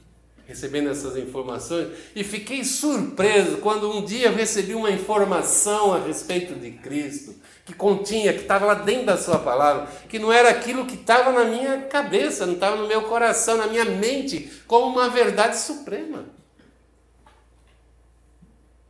recebendo 0.47 0.89
essas 0.89 1.15
informações, 1.17 1.89
e 2.15 2.24
fiquei 2.24 2.63
surpreso 2.63 3.57
quando 3.57 3.91
um 3.91 4.03
dia 4.03 4.27
eu 4.27 4.35
recebi 4.35 4.74
uma 4.75 4.91
informação 4.91 5.93
a 5.93 6.00
respeito 6.00 6.55
de 6.55 6.71
Cristo, 6.71 7.35
que 7.65 7.74
continha, 7.74 8.33
que 8.33 8.41
estava 8.41 8.65
lá 8.65 8.74
dentro 8.75 9.07
da 9.07 9.17
Sua 9.17 9.39
palavra, 9.39 9.88
que 10.07 10.19
não 10.19 10.31
era 10.31 10.50
aquilo 10.50 10.85
que 10.85 10.95
estava 10.95 11.31
na 11.31 11.45
minha 11.45 11.81
cabeça, 11.83 12.45
não 12.45 12.53
estava 12.53 12.75
no 12.75 12.88
meu 12.88 13.03
coração, 13.03 13.57
na 13.57 13.67
minha 13.67 13.85
mente, 13.85 14.62
como 14.67 14.88
uma 14.88 15.09
verdade 15.09 15.57
suprema. 15.57 16.25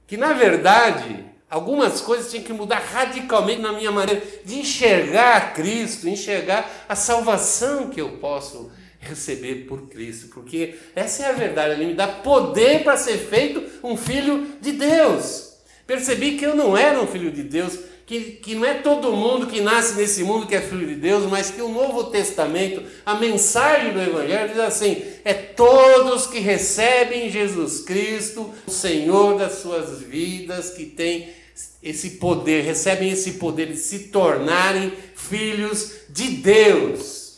Que 0.08 0.18
na 0.18 0.34
verdade 0.34 1.35
Algumas 1.56 2.02
coisas 2.02 2.30
tinham 2.30 2.44
que 2.44 2.52
mudar 2.52 2.80
radicalmente 2.80 3.62
na 3.62 3.72
minha 3.72 3.90
maneira 3.90 4.22
de 4.44 4.60
enxergar 4.60 5.54
Cristo, 5.54 6.10
enxergar 6.10 6.70
a 6.86 6.98
salvação 6.98 7.88
que 7.88 8.02
eu 8.02 8.18
posso 8.18 8.70
receber 9.00 9.66
por 9.66 9.88
Cristo, 9.88 10.28
porque 10.34 10.76
essa 10.94 11.24
é 11.24 11.30
a 11.30 11.32
verdade, 11.32 11.76
Ele 11.76 11.86
me 11.86 11.94
dá 11.94 12.10
poder 12.10 12.84
para 12.84 12.98
ser 12.98 13.18
feito 13.18 13.64
um 13.82 13.96
filho 13.96 14.50
de 14.60 14.74
Deus. 14.74 15.54
Percebi 15.88 16.34
que 16.34 16.46
eu 16.46 16.58
não 16.58 16.76
era 16.76 17.00
um 17.00 17.08
filho 17.08 17.32
de 17.32 17.44
Deus, 17.44 17.80
que, 18.06 18.34
que 18.34 18.54
não 18.54 18.66
é 18.66 18.74
todo 18.74 19.14
mundo 19.14 19.48
que 19.48 19.62
nasce 19.62 19.96
nesse 19.96 20.26
mundo 20.26 20.48
que 20.48 20.56
é 20.56 20.62
filho 20.62 20.86
de 20.86 20.96
Deus, 20.96 21.24
mas 21.32 21.52
que 21.52 21.62
o 21.62 21.70
Novo 21.70 22.04
Testamento, 22.12 22.84
a 23.06 23.16
mensagem 23.16 23.94
do 23.94 24.02
Evangelho 24.02 24.50
diz 24.50 24.60
assim: 24.60 25.02
é 25.24 25.34
todos 25.34 26.28
que 26.28 26.40
recebem 26.40 27.30
Jesus 27.30 27.80
Cristo, 27.80 28.54
o 28.68 28.72
Senhor 28.72 29.38
das 29.40 29.54
suas 29.60 30.02
vidas, 30.02 30.72
que 30.72 30.86
tem 30.86 31.45
esse 31.82 32.12
poder, 32.12 32.64
recebem 32.64 33.12
esse 33.12 33.34
poder 33.34 33.68
de 33.68 33.78
se 33.78 34.10
tornarem 34.10 34.92
filhos 35.16 36.02
de 36.10 36.30
Deus. 36.38 37.38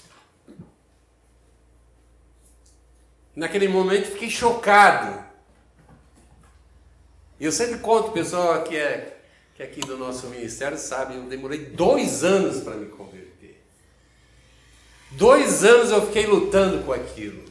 Naquele 3.35 3.67
momento 3.67 4.11
fiquei 4.11 4.29
chocado. 4.29 5.23
Eu 7.39 7.51
sempre 7.51 7.77
conto, 7.77 8.11
pessoal 8.11 8.63
que 8.63 8.75
é, 8.75 9.19
que 9.53 9.61
aqui 9.61 9.79
do 9.81 9.95
nosso 9.95 10.27
ministério 10.27 10.77
sabe, 10.77 11.15
eu 11.15 11.23
demorei 11.23 11.65
dois 11.65 12.23
anos 12.23 12.63
para 12.63 12.73
me 12.73 12.87
converter. 12.87 13.61
Dois 15.11 15.63
anos 15.63 15.91
eu 15.91 16.07
fiquei 16.07 16.25
lutando 16.25 16.83
com 16.83 16.93
aquilo. 16.93 17.45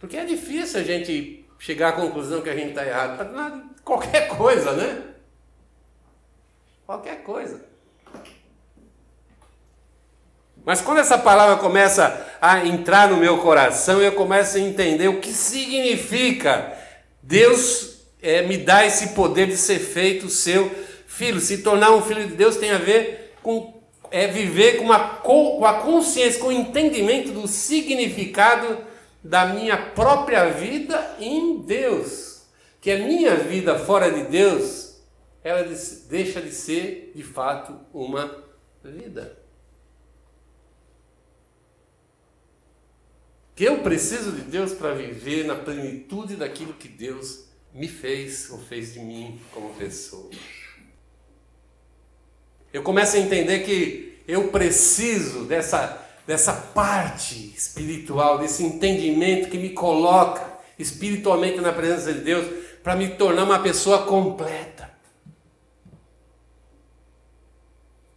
Porque 0.00 0.16
é 0.16 0.24
difícil 0.24 0.80
a 0.80 0.82
gente 0.82 1.44
chegar 1.60 1.90
à 1.90 1.92
conclusão 1.92 2.42
que 2.42 2.50
a 2.50 2.56
gente 2.56 2.70
está 2.70 2.84
errado. 2.84 3.72
Qualquer 3.84 4.26
coisa, 4.36 4.72
né? 4.72 5.11
Qualquer 6.92 7.22
coisa. 7.22 7.64
Mas 10.62 10.82
quando 10.82 10.98
essa 10.98 11.16
palavra 11.16 11.56
começa 11.56 12.36
a 12.38 12.66
entrar 12.66 13.08
no 13.08 13.16
meu 13.16 13.38
coração, 13.38 14.02
eu 14.02 14.12
começo 14.12 14.58
a 14.58 14.60
entender 14.60 15.08
o 15.08 15.18
que 15.18 15.32
significa 15.32 16.70
Deus 17.22 18.02
é, 18.20 18.42
me 18.42 18.58
dá 18.58 18.84
esse 18.84 19.14
poder 19.14 19.46
de 19.46 19.56
ser 19.56 19.78
feito 19.78 20.28
seu 20.28 20.70
filho. 21.06 21.40
Se 21.40 21.62
tornar 21.62 21.92
um 21.92 22.02
filho 22.02 22.28
de 22.28 22.34
Deus 22.34 22.58
tem 22.58 22.70
a 22.70 22.76
ver 22.76 23.36
com 23.42 23.82
é, 24.10 24.26
viver 24.26 24.76
com, 24.76 24.84
uma, 24.84 24.98
com 24.98 25.64
a 25.64 25.80
consciência, 25.80 26.40
com 26.40 26.48
o 26.48 26.52
entendimento 26.52 27.30
do 27.30 27.48
significado 27.48 28.84
da 29.24 29.46
minha 29.46 29.78
própria 29.78 30.50
vida 30.50 31.16
em 31.18 31.56
Deus. 31.56 32.42
Que 32.82 32.90
a 32.90 32.98
minha 32.98 33.34
vida 33.34 33.78
fora 33.78 34.10
de 34.10 34.24
Deus 34.24 34.91
ela 35.44 35.62
deixa 36.08 36.40
de 36.40 36.52
ser 36.52 37.12
de 37.14 37.22
fato 37.22 37.78
uma 37.92 38.44
vida. 38.84 39.38
Que 43.54 43.64
eu 43.64 43.82
preciso 43.82 44.32
de 44.32 44.42
Deus 44.42 44.72
para 44.72 44.94
viver 44.94 45.44
na 45.44 45.54
plenitude 45.54 46.36
daquilo 46.36 46.74
que 46.74 46.88
Deus 46.88 47.44
me 47.72 47.88
fez 47.88 48.50
ou 48.50 48.58
fez 48.58 48.94
de 48.94 49.00
mim 49.00 49.40
como 49.52 49.74
pessoa. 49.74 50.30
Eu 52.72 52.82
começo 52.82 53.16
a 53.16 53.20
entender 53.20 53.60
que 53.60 54.22
eu 54.26 54.48
preciso 54.48 55.44
dessa, 55.44 56.00
dessa 56.26 56.52
parte 56.52 57.52
espiritual, 57.54 58.38
desse 58.38 58.64
entendimento 58.64 59.50
que 59.50 59.58
me 59.58 59.70
coloca 59.70 60.50
espiritualmente 60.78 61.60
na 61.60 61.72
presença 61.72 62.12
de 62.14 62.20
Deus 62.20 62.46
para 62.82 62.96
me 62.96 63.10
tornar 63.10 63.44
uma 63.44 63.58
pessoa 63.58 64.06
completa. 64.06 64.71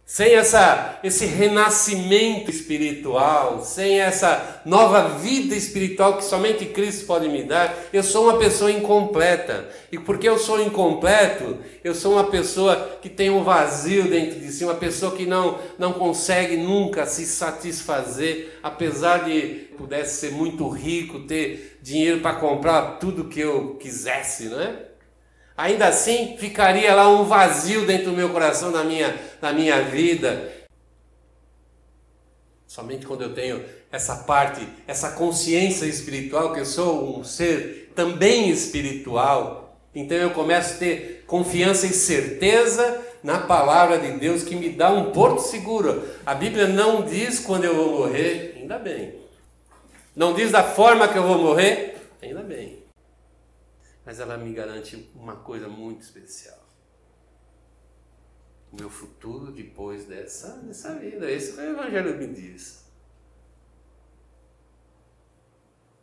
Sem 0.08 0.34
essa, 0.34 1.00
esse 1.02 1.26
renascimento 1.26 2.48
espiritual, 2.48 3.60
sem 3.64 3.98
essa 3.98 4.62
nova 4.64 5.18
vida 5.18 5.52
espiritual 5.56 6.16
que 6.16 6.24
somente 6.24 6.64
Cristo 6.66 7.06
pode 7.06 7.28
me 7.28 7.42
dar, 7.42 7.76
eu 7.92 8.04
sou 8.04 8.28
uma 8.28 8.38
pessoa 8.38 8.70
incompleta. 8.70 9.68
E 9.90 9.98
porque 9.98 10.28
eu 10.28 10.38
sou 10.38 10.62
incompleto, 10.62 11.58
eu 11.82 11.92
sou 11.92 12.12
uma 12.12 12.30
pessoa 12.30 12.98
que 13.02 13.08
tem 13.08 13.30
um 13.30 13.42
vazio 13.42 14.04
dentro 14.04 14.38
de 14.38 14.52
si, 14.52 14.64
uma 14.64 14.76
pessoa 14.76 15.10
que 15.10 15.26
não, 15.26 15.58
não 15.76 15.92
consegue 15.92 16.56
nunca 16.56 17.04
se 17.04 17.26
satisfazer, 17.26 18.60
apesar 18.62 19.24
de 19.24 19.66
pudesse 19.76 20.20
ser 20.20 20.32
muito 20.32 20.68
rico, 20.68 21.26
ter 21.26 21.78
dinheiro 21.82 22.20
para 22.20 22.36
comprar 22.36 22.98
tudo 23.00 23.24
que 23.24 23.40
eu 23.40 23.76
quisesse, 23.80 24.44
não 24.44 24.60
é? 24.60 24.95
Ainda 25.56 25.88
assim 25.88 26.36
ficaria 26.36 26.94
lá 26.94 27.08
um 27.08 27.24
vazio 27.24 27.86
dentro 27.86 28.10
do 28.10 28.16
meu 28.16 28.30
coração, 28.30 28.70
na 28.70 28.84
minha, 28.84 29.18
na 29.40 29.52
minha 29.52 29.82
vida. 29.82 30.52
Somente 32.66 33.06
quando 33.06 33.22
eu 33.22 33.32
tenho 33.32 33.64
essa 33.90 34.16
parte, 34.16 34.66
essa 34.86 35.12
consciência 35.12 35.86
espiritual, 35.86 36.52
que 36.52 36.60
eu 36.60 36.66
sou 36.66 37.18
um 37.18 37.24
ser 37.24 37.92
também 37.94 38.50
espiritual, 38.50 39.80
então 39.94 40.18
eu 40.18 40.30
começo 40.30 40.74
a 40.74 40.78
ter 40.78 41.24
confiança 41.26 41.86
e 41.86 41.90
certeza 41.90 43.02
na 43.22 43.38
palavra 43.38 43.98
de 43.98 44.12
Deus 44.18 44.42
que 44.42 44.54
me 44.54 44.68
dá 44.68 44.90
um 44.92 45.10
porto 45.10 45.40
seguro. 45.40 46.06
A 46.26 46.34
Bíblia 46.34 46.68
não 46.68 47.02
diz 47.02 47.40
quando 47.40 47.64
eu 47.64 47.74
vou 47.74 48.00
morrer, 48.00 48.58
ainda 48.60 48.78
bem. 48.78 49.14
Não 50.14 50.34
diz 50.34 50.50
da 50.50 50.62
forma 50.62 51.08
que 51.08 51.16
eu 51.16 51.22
vou 51.22 51.38
morrer, 51.38 51.96
ainda 52.22 52.42
bem 52.42 52.85
mas 54.06 54.20
ela 54.20 54.38
me 54.38 54.52
garante 54.52 55.10
uma 55.16 55.34
coisa 55.34 55.68
muito 55.68 56.02
especial. 56.02 56.64
O 58.72 58.76
meu 58.76 58.88
futuro 58.88 59.50
depois 59.50 60.04
dessa, 60.04 60.58
dessa 60.58 60.94
vida. 60.94 61.28
Esse 61.28 61.54
que 61.54 61.60
o 61.60 61.70
Evangelho 61.70 62.16
me 62.16 62.28
diz. 62.28 62.84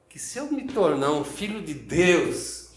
Que 0.10 0.20
se 0.20 0.38
eu 0.38 0.52
me 0.52 0.68
tornar 0.68 1.14
um 1.14 1.24
filho 1.24 1.64
de 1.64 1.74
Deus, 1.74 2.72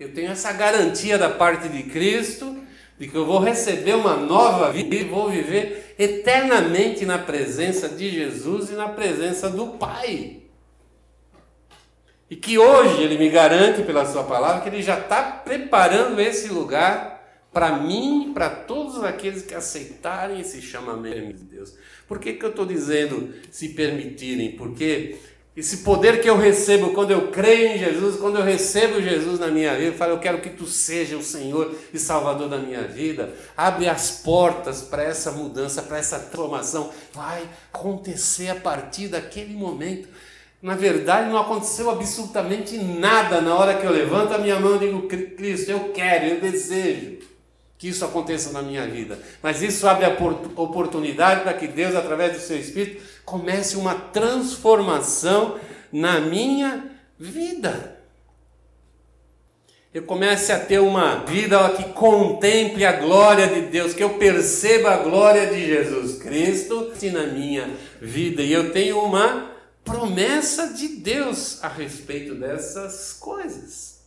eu 0.00 0.14
tenho 0.14 0.30
essa 0.30 0.50
garantia 0.52 1.18
da 1.18 1.28
parte 1.28 1.68
de 1.68 1.82
Cristo 1.84 2.56
de 2.98 3.06
que 3.06 3.14
eu 3.14 3.26
vou 3.26 3.38
receber 3.38 3.94
uma 3.94 4.16
nova 4.16 4.72
vida 4.72 4.96
e 4.96 5.04
vou 5.04 5.30
viver 5.30 5.94
eternamente 5.98 7.04
na 7.04 7.18
presença 7.18 7.88
de 7.88 8.10
Jesus 8.10 8.70
e 8.70 8.72
na 8.72 8.88
presença 8.88 9.50
do 9.50 9.78
Pai. 9.78 10.47
E 12.30 12.36
que 12.36 12.58
hoje 12.58 13.02
ele 13.02 13.16
me 13.16 13.28
garante 13.30 13.82
pela 13.82 14.04
sua 14.04 14.24
palavra 14.24 14.60
que 14.60 14.68
ele 14.68 14.82
já 14.82 14.98
está 14.98 15.22
preparando 15.22 16.20
esse 16.20 16.48
lugar 16.48 17.18
para 17.52 17.78
mim 17.78 18.32
para 18.34 18.50
todos 18.50 19.02
aqueles 19.02 19.42
que 19.42 19.54
aceitarem 19.54 20.40
esse 20.40 20.60
chamamento 20.60 21.38
de 21.38 21.44
Deus. 21.44 21.74
Por 22.06 22.18
que, 22.18 22.34
que 22.34 22.44
eu 22.44 22.50
estou 22.50 22.66
dizendo 22.66 23.34
se 23.50 23.70
permitirem? 23.70 24.52
Porque 24.52 25.16
esse 25.58 25.78
poder 25.78 26.20
que 26.20 26.30
eu 26.30 26.36
recebo 26.36 26.90
quando 26.90 27.10
eu 27.10 27.32
creio 27.32 27.72
em 27.72 27.78
Jesus, 27.78 28.14
quando 28.14 28.38
eu 28.38 28.44
recebo 28.44 29.02
Jesus 29.02 29.40
na 29.40 29.48
minha 29.48 29.74
vida, 29.74 29.86
eu 29.86 29.94
falo, 29.94 30.12
eu 30.12 30.20
quero 30.20 30.40
que 30.40 30.50
tu 30.50 30.66
seja 30.66 31.16
o 31.16 31.22
Senhor 31.22 31.74
e 31.92 31.98
Salvador 31.98 32.48
da 32.48 32.58
minha 32.58 32.82
vida, 32.82 33.34
abre 33.56 33.88
as 33.88 34.08
portas 34.22 34.82
para 34.82 35.02
essa 35.02 35.32
mudança, 35.32 35.82
para 35.82 35.98
essa 35.98 36.16
transformação. 36.20 36.92
Vai 37.12 37.42
acontecer 37.72 38.50
a 38.50 38.54
partir 38.54 39.08
daquele 39.08 39.54
momento. 39.54 40.08
Na 40.60 40.74
verdade, 40.74 41.30
não 41.30 41.38
aconteceu 41.38 41.88
absolutamente 41.88 42.76
nada 42.76 43.40
na 43.40 43.54
hora 43.54 43.74
que 43.74 43.86
eu 43.86 43.92
levanto 43.92 44.34
a 44.34 44.38
minha 44.38 44.58
mão 44.58 44.76
e 44.76 44.80
digo, 44.80 45.02
Cristo, 45.36 45.70
eu 45.70 45.92
quero, 45.92 46.26
eu 46.26 46.40
desejo 46.40 47.18
que 47.78 47.88
isso 47.88 48.04
aconteça 48.04 48.50
na 48.50 48.60
minha 48.60 48.84
vida. 48.88 49.20
Mas 49.40 49.62
isso 49.62 49.86
abre 49.86 50.04
a 50.04 50.16
oportunidade 50.56 51.42
para 51.42 51.54
que 51.54 51.68
Deus, 51.68 51.94
através 51.94 52.32
do 52.32 52.40
seu 52.40 52.58
Espírito, 52.58 53.00
comece 53.24 53.76
uma 53.76 53.94
transformação 53.94 55.60
na 55.92 56.20
minha 56.20 56.90
vida. 57.16 57.96
Eu 59.94 60.02
comece 60.02 60.52
a 60.52 60.58
ter 60.58 60.80
uma 60.80 61.24
vida 61.24 61.70
que 61.70 61.84
contemple 61.92 62.84
a 62.84 62.92
glória 62.92 63.46
de 63.46 63.62
Deus, 63.62 63.94
que 63.94 64.02
eu 64.02 64.10
perceba 64.10 64.90
a 64.90 64.98
glória 64.98 65.46
de 65.46 65.64
Jesus 65.64 66.18
Cristo 66.18 66.92
na 67.12 67.26
minha 67.28 67.70
vida. 68.00 68.42
E 68.42 68.52
eu 68.52 68.72
tenho 68.72 69.00
uma 69.00 69.47
promessa 69.88 70.68
de 70.68 70.88
Deus 70.88 71.64
a 71.64 71.68
respeito 71.68 72.34
dessas 72.34 73.14
coisas. 73.14 74.02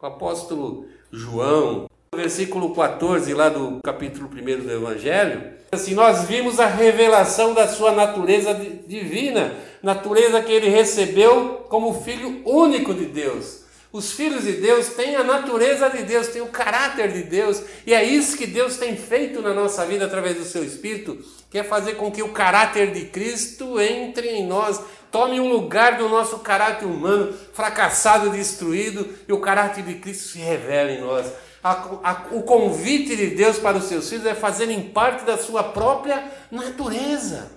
O 0.00 0.06
apóstolo 0.06 0.86
João, 1.10 1.88
versículo 2.14 2.74
14 2.74 3.32
lá 3.32 3.48
do 3.48 3.80
capítulo 3.82 4.28
1 4.30 4.64
do 4.64 4.70
Evangelho, 4.70 5.54
assim, 5.72 5.94
nós 5.94 6.24
vimos 6.24 6.60
a 6.60 6.66
revelação 6.66 7.54
da 7.54 7.66
sua 7.66 7.92
natureza 7.92 8.54
divina, 8.86 9.54
natureza 9.82 10.42
que 10.42 10.52
ele 10.52 10.68
recebeu 10.68 11.64
como 11.68 12.02
filho 12.02 12.42
único 12.44 12.92
de 12.92 13.06
Deus. 13.06 13.62
Os 13.90 14.12
filhos 14.12 14.44
de 14.44 14.52
Deus 14.52 14.88
têm 14.88 15.16
a 15.16 15.24
natureza 15.24 15.88
de 15.88 16.02
Deus, 16.02 16.28
têm 16.28 16.42
o 16.42 16.48
caráter 16.48 17.10
de 17.10 17.22
Deus, 17.22 17.62
e 17.86 17.94
é 17.94 18.04
isso 18.04 18.36
que 18.36 18.46
Deus 18.46 18.76
tem 18.76 18.96
feito 18.96 19.40
na 19.40 19.54
nossa 19.54 19.86
vida 19.86 20.04
através 20.04 20.36
do 20.36 20.44
seu 20.44 20.62
Espírito, 20.62 21.18
que 21.50 21.58
é 21.58 21.64
fazer 21.64 21.94
com 21.94 22.12
que 22.12 22.22
o 22.22 22.32
caráter 22.32 22.92
de 22.92 23.06
Cristo 23.06 23.80
entre 23.80 24.28
em 24.28 24.46
nós, 24.46 24.78
tome 25.10 25.40
um 25.40 25.48
lugar 25.48 25.96
do 25.96 26.06
nosso 26.06 26.40
caráter 26.40 26.84
humano, 26.84 27.32
fracassado, 27.54 28.28
destruído, 28.28 29.08
e 29.26 29.32
o 29.32 29.40
caráter 29.40 29.82
de 29.82 29.94
Cristo 29.94 30.28
se 30.28 30.38
revela 30.38 30.90
em 30.90 31.00
nós. 31.00 31.26
A, 31.64 31.72
a, 31.72 32.26
o 32.32 32.42
convite 32.42 33.16
de 33.16 33.28
Deus 33.28 33.58
para 33.58 33.78
os 33.78 33.84
seus 33.84 34.08
filhos 34.08 34.26
é 34.26 34.34
fazerem 34.34 34.90
parte 34.90 35.24
da 35.24 35.38
sua 35.38 35.64
própria 35.64 36.30
natureza. 36.50 37.50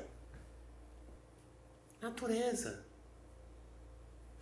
Natureza. 2.01 2.90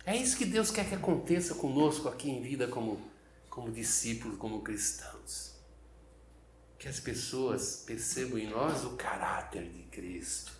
É 0.04 0.16
isso 0.16 0.36
que 0.36 0.44
Deus 0.44 0.70
quer 0.70 0.88
que 0.88 0.94
aconteça 0.94 1.54
conosco 1.54 2.08
aqui 2.08 2.30
em 2.30 2.40
vida 2.40 2.66
como, 2.66 3.00
como 3.48 3.70
discípulos, 3.70 4.38
como 4.38 4.62
cristãos. 4.62 5.54
Que 6.78 6.88
as 6.88 6.98
pessoas 6.98 7.82
percebam 7.86 8.38
em 8.38 8.48
nós 8.48 8.84
o 8.84 8.96
caráter 8.96 9.64
de 9.64 9.82
Cristo. 9.84 10.52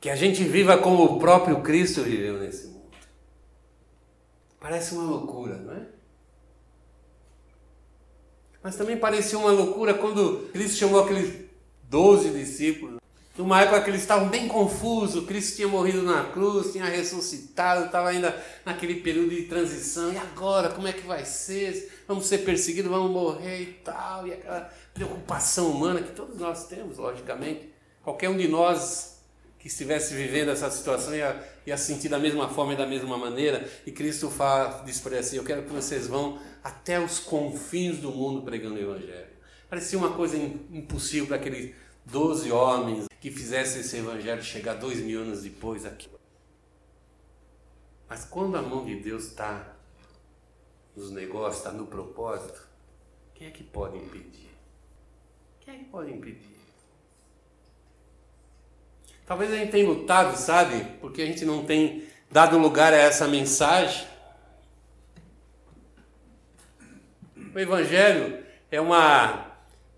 Que 0.00 0.10
a 0.10 0.16
gente 0.16 0.44
viva 0.44 0.76
como 0.76 1.04
o 1.04 1.18
próprio 1.18 1.62
Cristo 1.62 2.02
viveu 2.02 2.38
nesse 2.38 2.66
mundo. 2.66 2.84
Parece 4.60 4.94
uma 4.94 5.04
loucura, 5.04 5.56
não 5.56 5.72
é? 5.72 5.86
Mas 8.62 8.76
também 8.76 8.98
parecia 8.98 9.38
uma 9.38 9.50
loucura 9.50 9.94
quando 9.94 10.50
Cristo 10.52 10.78
chamou 10.78 11.02
aqueles 11.02 11.48
doze 11.88 12.30
discípulos 12.30 13.03
numa 13.36 13.60
época 13.60 13.82
que 13.82 13.90
eles 13.90 14.02
estavam 14.02 14.28
bem 14.28 14.46
confusos, 14.46 15.26
Cristo 15.26 15.56
tinha 15.56 15.68
morrido 15.68 16.02
na 16.02 16.24
cruz, 16.24 16.72
tinha 16.72 16.84
ressuscitado, 16.84 17.86
estava 17.86 18.10
ainda 18.10 18.34
naquele 18.64 18.96
período 18.96 19.30
de 19.30 19.42
transição, 19.42 20.12
e 20.12 20.16
agora, 20.16 20.70
como 20.70 20.86
é 20.86 20.92
que 20.92 21.06
vai 21.06 21.24
ser? 21.24 21.92
Vamos 22.06 22.26
ser 22.26 22.38
perseguidos, 22.38 22.90
vamos 22.90 23.10
morrer 23.10 23.62
e 23.62 23.72
tal, 23.84 24.26
e 24.26 24.32
aquela 24.32 24.72
preocupação 24.92 25.70
humana 25.70 26.00
que 26.00 26.12
todos 26.12 26.38
nós 26.38 26.66
temos, 26.68 26.98
logicamente. 26.98 27.70
Qualquer 28.02 28.28
um 28.28 28.36
de 28.36 28.46
nós 28.46 29.18
que 29.58 29.66
estivesse 29.66 30.14
vivendo 30.14 30.50
essa 30.50 30.70
situação 30.70 31.14
ia, 31.16 31.42
ia 31.66 31.76
sentir 31.76 32.10
da 32.10 32.18
mesma 32.18 32.48
forma 32.48 32.74
e 32.74 32.76
da 32.76 32.86
mesma 32.86 33.16
maneira, 33.18 33.68
e 33.84 33.90
Cristo 33.90 34.30
fala, 34.30 34.82
diz 34.84 35.00
para 35.00 35.12
ele 35.12 35.20
assim, 35.20 35.36
eu 35.36 35.44
quero 35.44 35.62
que 35.62 35.72
vocês 35.72 36.06
vão 36.06 36.38
até 36.62 37.00
os 37.00 37.18
confins 37.18 37.96
do 37.96 38.10
mundo 38.10 38.42
pregando 38.42 38.76
o 38.76 38.78
Evangelho. 38.78 39.34
Parecia 39.68 39.98
uma 39.98 40.12
coisa 40.12 40.36
impossível 40.36 41.26
para 41.26 41.36
aquele 41.36 41.74
doze 42.04 42.50
homens 42.52 43.06
que 43.20 43.30
fizessem 43.30 43.80
esse 43.80 43.96
evangelho 43.96 44.42
chegar 44.42 44.74
dois 44.74 45.00
mil 45.00 45.22
anos 45.22 45.42
depois 45.42 45.84
aqui. 45.86 46.08
Mas 48.08 48.24
quando 48.24 48.56
a 48.56 48.62
mão 48.62 48.84
de 48.84 49.00
Deus 49.00 49.24
está 49.24 49.74
nos 50.94 51.10
negócios, 51.10 51.58
está 51.58 51.72
no 51.72 51.86
propósito, 51.86 52.68
quem 53.34 53.48
é 53.48 53.50
que 53.50 53.64
pode 53.64 53.96
impedir? 53.96 54.50
Quem 55.60 55.74
é 55.74 55.78
que 55.78 55.84
pode 55.84 56.12
impedir? 56.12 56.54
Talvez 59.26 59.50
a 59.50 59.56
gente 59.56 59.72
tenha 59.72 59.88
lutado, 59.88 60.36
sabe? 60.36 60.84
Porque 61.00 61.22
a 61.22 61.26
gente 61.26 61.44
não 61.44 61.64
tem 61.64 62.06
dado 62.30 62.58
lugar 62.58 62.92
a 62.92 62.96
essa 62.96 63.26
mensagem. 63.26 64.06
O 67.54 67.58
Evangelho 67.58 68.44
é 68.70 68.80
uma 68.80 69.53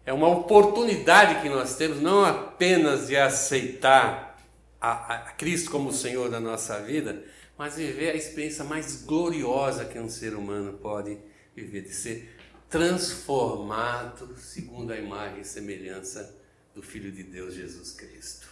é 0.06 0.12
uma 0.12 0.28
oportunidade 0.28 1.42
que 1.42 1.48
nós 1.48 1.76
temos 1.76 2.00
não 2.00 2.24
apenas 2.24 3.08
de 3.08 3.16
aceitar 3.16 4.40
a, 4.80 5.14
a 5.14 5.18
Cristo 5.32 5.68
como 5.68 5.88
o 5.88 5.92
Senhor 5.92 6.30
da 6.30 6.38
nossa 6.38 6.80
vida, 6.80 7.24
mas 7.58 7.74
viver 7.74 8.10
a 8.10 8.14
experiência 8.14 8.64
mais 8.64 9.02
gloriosa 9.02 9.84
que 9.84 9.98
um 9.98 10.08
ser 10.08 10.34
humano 10.34 10.74
pode 10.74 11.18
viver, 11.56 11.82
de 11.82 11.92
ser 11.92 12.38
transformado 12.70 14.36
segundo 14.36 14.92
a 14.92 14.96
imagem 14.96 15.40
e 15.40 15.44
semelhança 15.44 16.36
do 16.72 16.82
Filho 16.82 17.10
de 17.10 17.24
Deus 17.24 17.54
Jesus 17.54 17.90
Cristo. 17.92 18.48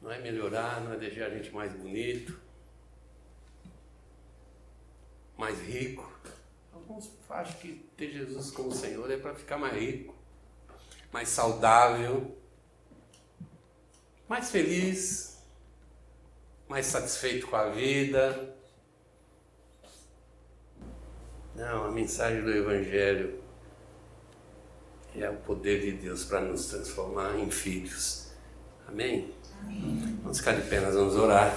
Não 0.00 0.10
é 0.10 0.18
melhorar, 0.18 0.80
não 0.80 0.94
é 0.94 0.96
deixar 0.96 1.26
a 1.26 1.30
gente 1.30 1.52
mais 1.52 1.72
bonito, 1.72 2.40
mais 5.36 5.60
rico, 5.60 6.10
Acham 7.38 7.54
que 7.60 7.88
ter 7.96 8.10
Jesus 8.10 8.50
como 8.50 8.74
Senhor 8.74 9.08
é 9.12 9.16
para 9.16 9.32
ficar 9.32 9.58
mais 9.58 9.72
rico, 9.72 10.12
mais 11.12 11.28
saudável, 11.28 12.36
mais 14.28 14.50
feliz, 14.50 15.40
mais 16.68 16.86
satisfeito 16.86 17.46
com 17.46 17.54
a 17.54 17.68
vida. 17.68 18.56
Não, 21.54 21.84
a 21.84 21.90
mensagem 21.92 22.42
do 22.42 22.50
Evangelho 22.50 23.40
é 25.14 25.30
o 25.30 25.36
poder 25.36 25.80
de 25.80 25.92
Deus 25.92 26.24
para 26.24 26.40
nos 26.40 26.66
transformar 26.66 27.38
em 27.38 27.52
filhos. 27.52 28.32
Amém? 28.88 29.32
Amém. 29.60 30.18
Vamos 30.24 30.38
ficar 30.38 30.54
de 30.54 30.68
pé, 30.68 30.80
nós 30.80 30.94
vamos 30.94 31.14
orar. 31.14 31.54